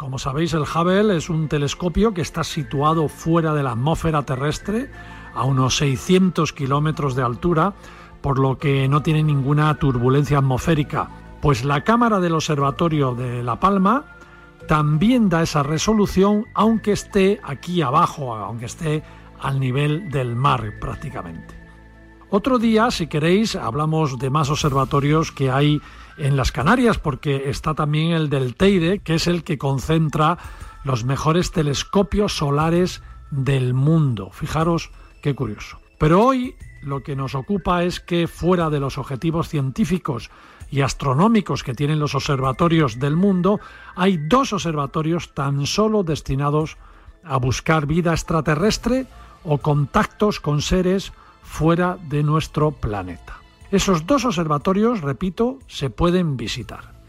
[0.00, 4.90] como sabéis, el Hubble es un telescopio que está situado fuera de la atmósfera terrestre,
[5.34, 7.74] a unos 600 kilómetros de altura,
[8.22, 11.10] por lo que no tiene ninguna turbulencia atmosférica.
[11.42, 14.16] Pues la cámara del Observatorio de La Palma
[14.66, 19.02] también da esa resolución, aunque esté aquí abajo, aunque esté
[19.38, 21.54] al nivel del mar prácticamente.
[22.30, 25.78] Otro día, si queréis, hablamos de más observatorios que hay
[26.20, 30.38] en las Canarias, porque está también el del Teide, que es el que concentra
[30.84, 34.30] los mejores telescopios solares del mundo.
[34.32, 34.90] Fijaros
[35.22, 35.78] qué curioso.
[35.98, 40.30] Pero hoy lo que nos ocupa es que fuera de los objetivos científicos
[40.70, 43.60] y astronómicos que tienen los observatorios del mundo,
[43.96, 46.76] hay dos observatorios tan solo destinados
[47.24, 49.06] a buscar vida extraterrestre
[49.44, 51.12] o contactos con seres
[51.42, 53.39] fuera de nuestro planeta.
[53.70, 57.00] Esos dos observatorios, repito, se pueden visitar.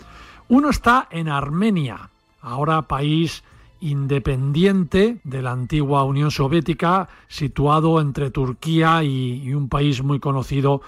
[0.47, 3.43] Uno está en Armenia, ahora país
[3.79, 10.81] independiente de la antigua Unión Soviética, situado entre Turquía y, un país muy conocido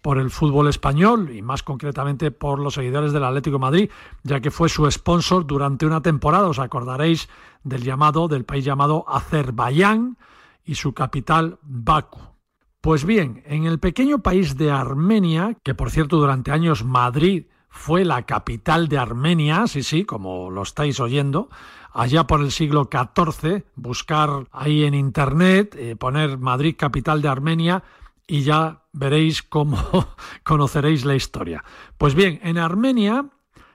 [0.00, 3.90] por el fútbol español y más concretamente por los seguidores del Atlético Madrid,
[4.22, 6.46] ya que fue su sponsor durante una temporada.
[6.46, 7.28] Os acordaréis
[7.64, 10.16] del llamado del país llamado Azerbaiyán
[10.64, 12.35] y su capital Baku.
[12.80, 18.04] Pues bien, en el pequeño país de Armenia, que por cierto durante años Madrid fue
[18.04, 21.48] la capital de Armenia, sí, sí, como lo estáis oyendo,
[21.92, 27.82] allá por el siglo XIV, buscar ahí en Internet, eh, poner Madrid capital de Armenia
[28.26, 29.78] y ya veréis cómo
[30.44, 31.64] conoceréis la historia.
[31.98, 33.26] Pues bien, en Armenia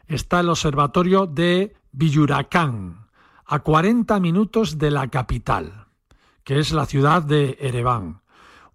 [0.08, 3.08] está el observatorio de Villuracán,
[3.45, 5.88] a 40 minutos de la capital,
[6.43, 8.20] que es la ciudad de Ereván.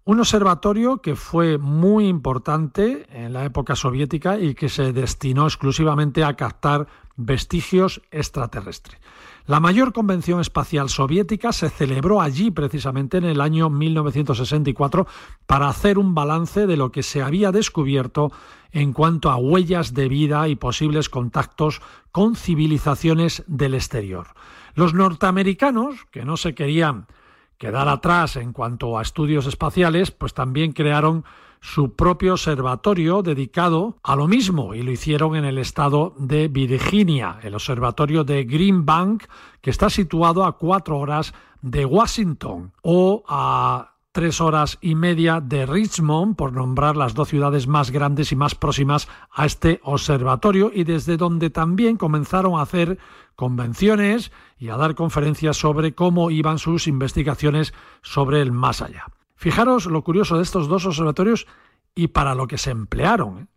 [0.07, 6.23] Un observatorio que fue muy importante en la época soviética y que se destinó exclusivamente
[6.23, 6.87] a captar
[7.17, 9.01] vestigios extraterrestres.
[9.47, 15.07] La mayor convención espacial soviética se celebró allí precisamente en el año 1964
[15.45, 18.31] para hacer un balance de lo que se había descubierto
[18.71, 21.81] en cuanto a huellas de vida y posibles contactos
[22.13, 24.27] con civilizaciones del exterior.
[24.73, 27.07] Los norteamericanos, que no se querían
[27.57, 31.25] quedar atrás en cuanto a estudios espaciales, pues también crearon
[31.59, 37.39] su propio observatorio dedicado a lo mismo y lo hicieron en el estado de Virginia,
[37.41, 39.23] el observatorio de Green Bank,
[39.61, 45.67] que está situado a cuatro horas de Washington o a tres horas y media de
[45.67, 50.85] Richmond, por nombrar las dos ciudades más grandes y más próximas a este observatorio, y
[50.85, 52.97] desde donde también comenzaron a hacer
[53.35, 59.05] convenciones y a dar conferencias sobre cómo iban sus investigaciones sobre el más allá.
[59.35, 61.45] Fijaros lo curioso de estos dos observatorios
[61.93, 63.37] y para lo que se emplearon.
[63.37, 63.47] ¿eh?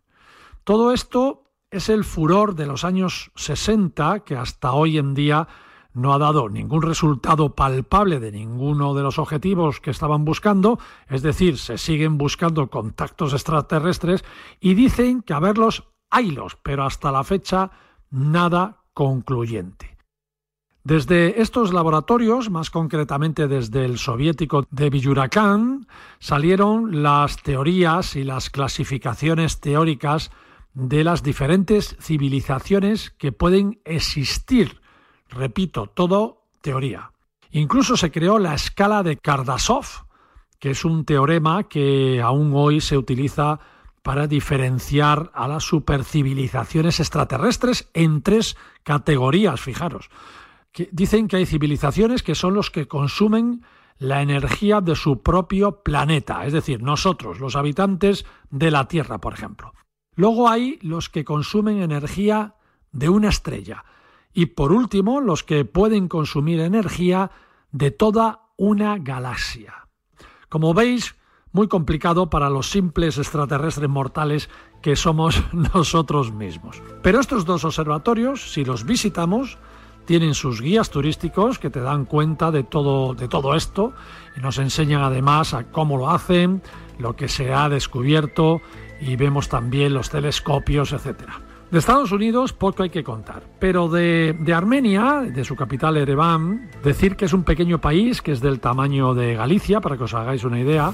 [0.63, 5.47] Todo esto es el furor de los años 60 que hasta hoy en día
[5.93, 11.21] no ha dado ningún resultado palpable de ninguno de los objetivos que estaban buscando, es
[11.21, 14.23] decir, se siguen buscando contactos extraterrestres
[14.59, 17.71] y dicen que a verlos haylos, pero hasta la fecha
[18.09, 19.97] nada concluyente.
[20.83, 25.87] Desde estos laboratorios, más concretamente desde el soviético de Villuracán,
[26.19, 30.31] salieron las teorías y las clasificaciones teóricas
[30.73, 34.80] de las diferentes civilizaciones que pueden existir.
[35.31, 37.11] Repito, todo teoría.
[37.51, 39.85] Incluso se creó la escala de Kardasov,
[40.59, 43.59] que es un teorema que aún hoy se utiliza
[44.03, 50.09] para diferenciar a las supercivilizaciones extraterrestres en tres categorías, fijaros.
[50.71, 53.63] Que dicen que hay civilizaciones que son los que consumen
[53.99, 59.33] la energía de su propio planeta, es decir, nosotros, los habitantes de la Tierra, por
[59.33, 59.73] ejemplo.
[60.15, 62.55] Luego hay los que consumen energía
[62.91, 63.85] de una estrella.
[64.33, 67.31] Y por último, los que pueden consumir energía
[67.71, 69.87] de toda una galaxia.
[70.49, 71.15] Como veis,
[71.51, 74.49] muy complicado para los simples extraterrestres mortales
[74.81, 75.41] que somos
[75.73, 76.81] nosotros mismos.
[77.01, 79.57] Pero estos dos observatorios, si los visitamos,
[80.05, 83.93] tienen sus guías turísticos que te dan cuenta de todo, de todo esto
[84.35, 86.61] y nos enseñan además a cómo lo hacen,
[86.97, 88.61] lo que se ha descubierto
[88.99, 91.39] y vemos también los telescopios, etcétera.
[91.71, 97.15] De Estados Unidos poco hay que contar, pero de, Armenia, de su capital Ereván, decir
[97.15, 100.43] que es un pequeño país que es del tamaño de Galicia, para que os hagáis
[100.43, 100.91] una idea,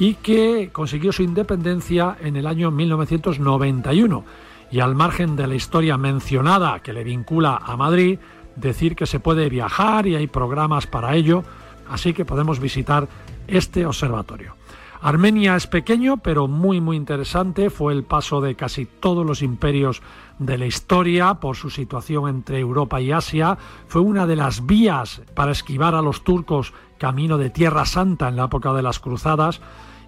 [0.00, 4.24] y que consiguió su independencia en el año 1991.
[4.72, 8.18] Y al margen de la historia mencionada que le vincula a Madrid,
[8.56, 11.44] decir que se puede viajar y hay programas para ello,
[11.88, 13.06] así que podemos visitar
[13.46, 14.54] este observatorio.
[15.00, 17.70] Armenia es pequeño, pero muy muy interesante.
[17.70, 20.02] Fue el paso de casi todos los imperios
[20.38, 23.58] de la historia por su situación entre Europa y Asia.
[23.88, 28.36] Fue una de las vías para esquivar a los turcos camino de Tierra Santa en
[28.36, 29.60] la época de las cruzadas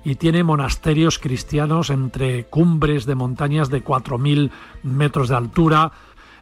[0.04, 4.50] y tiene monasterios cristianos entre cumbres de montañas de 4.000
[4.84, 5.92] metros de altura.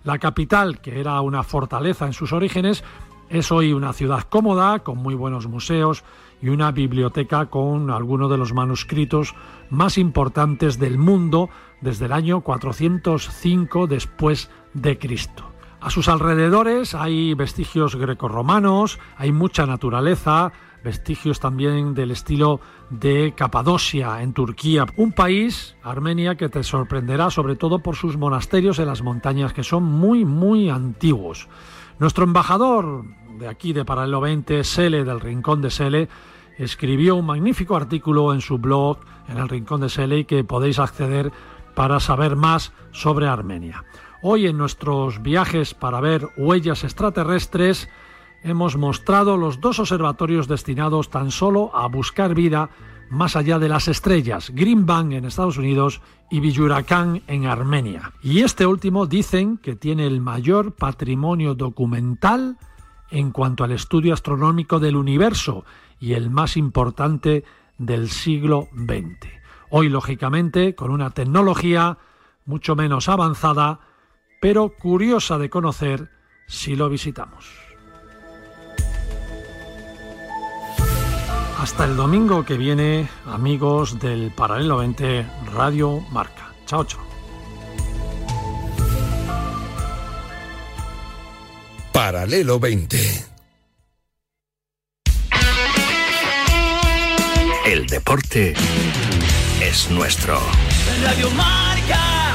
[0.04, 2.84] La capital, que era una fortaleza en sus orígenes,
[3.28, 6.04] es hoy una ciudad cómoda, con muy buenos museos
[6.42, 9.34] y una biblioteca con algunos de los manuscritos
[9.70, 11.48] más importantes del mundo
[11.80, 15.52] desde el año 405 después de Cristo.
[15.80, 22.60] A sus alrededores hay vestigios grecorromanos, hay mucha naturaleza, vestigios también del estilo
[22.90, 28.78] de Capadocia en Turquía, un país, Armenia, que te sorprenderá sobre todo por sus monasterios
[28.78, 31.48] en las montañas que son muy, muy antiguos.
[31.98, 33.04] Nuestro embajador
[33.38, 36.08] de aquí de Paralelo 20, Sele del Rincón de Sele,
[36.58, 41.32] escribió un magnífico artículo en su blog en el Rincón de Sele que podéis acceder
[41.74, 43.84] para saber más sobre Armenia.
[44.20, 47.88] Hoy en nuestros viajes para ver huellas extraterrestres,
[48.42, 52.68] hemos mostrado los dos observatorios destinados tan solo a buscar vida
[53.10, 56.00] más allá de las estrellas, Green Bank en Estados Unidos
[56.30, 58.12] y Villuracan en Armenia.
[58.22, 62.58] Y este último dicen que tiene el mayor patrimonio documental
[63.10, 65.64] en cuanto al estudio astronómico del universo
[66.00, 67.44] y el más importante
[67.78, 69.30] del siglo XX.
[69.70, 71.98] Hoy, lógicamente, con una tecnología
[72.44, 73.80] mucho menos avanzada,
[74.40, 76.10] pero curiosa de conocer
[76.46, 77.65] si lo visitamos.
[81.66, 86.52] Hasta el domingo que viene, amigos del Paralelo 20 Radio Marca.
[86.64, 87.04] Chao, chao.
[91.90, 93.26] Paralelo 20.
[97.66, 98.54] El deporte
[99.60, 100.38] es nuestro.
[101.02, 102.25] Radio Marca.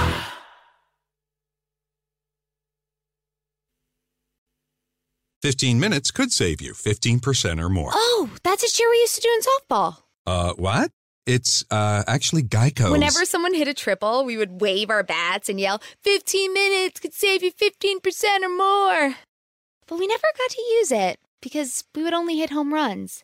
[5.41, 7.89] Fifteen minutes could save you 15% or more.
[7.91, 9.97] Oh, that's a cheer we used to do in softball.
[10.27, 10.91] Uh, what?
[11.25, 12.91] It's uh, actually Geico.
[12.91, 17.15] Whenever someone hit a triple, we would wave our bats and yell, 15 minutes could
[17.15, 19.15] save you 15% or more.
[19.87, 23.23] But we never got to use it because we would only hit home runs.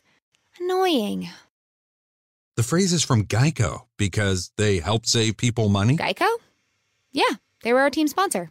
[0.60, 1.28] Annoying.
[2.56, 5.96] The phrase is from Geico because they help save people money.
[5.96, 6.26] Geico?
[7.12, 8.50] Yeah, they were our team sponsor.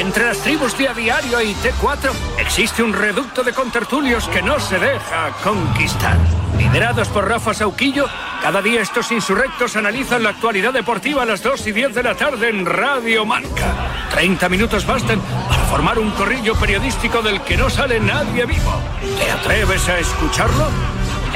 [0.00, 4.58] Entre las tribus de A Diario y T4 existe un reducto de contertulios que no
[4.58, 6.16] se deja conquistar.
[6.56, 8.06] Liderados por Rafa Sauquillo,
[8.40, 12.14] cada día estos insurrectos analizan la actualidad deportiva a las 2 y 10 de la
[12.14, 14.08] tarde en Radio Marca.
[14.10, 18.80] 30 minutos bastan para formar un corrillo periodístico del que no sale nadie vivo.
[19.18, 20.66] ¿Te atreves a escucharlo?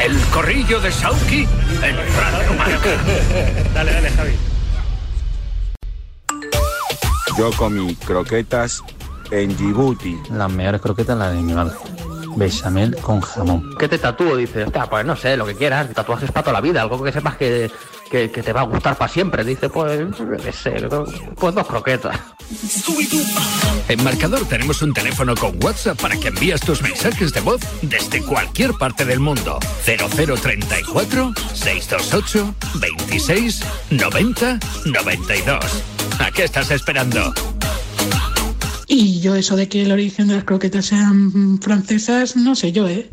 [0.02, 1.46] El corrillo de Sauki
[1.82, 2.90] en Radio Marca.
[3.74, 4.53] dale, dale, Javi.
[7.36, 8.82] Yo con mis croquetas
[9.32, 10.16] en Djibouti.
[10.30, 11.74] Las mejores croquetas las de mi madre.
[12.36, 13.74] Bechamel con jamón.
[13.78, 14.36] ¿Qué te tatúo?
[14.36, 15.92] Dice, pues no sé, lo que quieras.
[15.92, 17.70] Tatuajes para toda la vida, algo que sepas que,
[18.10, 19.44] que, te va a gustar para siempre.
[19.44, 20.00] Dice, pues,
[20.42, 20.88] qué sé,
[21.36, 22.18] pues dos croquetas.
[23.88, 28.22] En Marcador tenemos un teléfono con WhatsApp para que envíes tus mensajes de voz desde
[28.22, 29.58] cualquier parte del mundo.
[29.84, 35.84] 0034 628 26 90 92.
[36.18, 37.32] ¿A qué estás esperando?
[38.86, 42.88] Y yo eso de que el origen de las croquetas sean francesas, no sé yo,
[42.88, 43.10] ¿eh?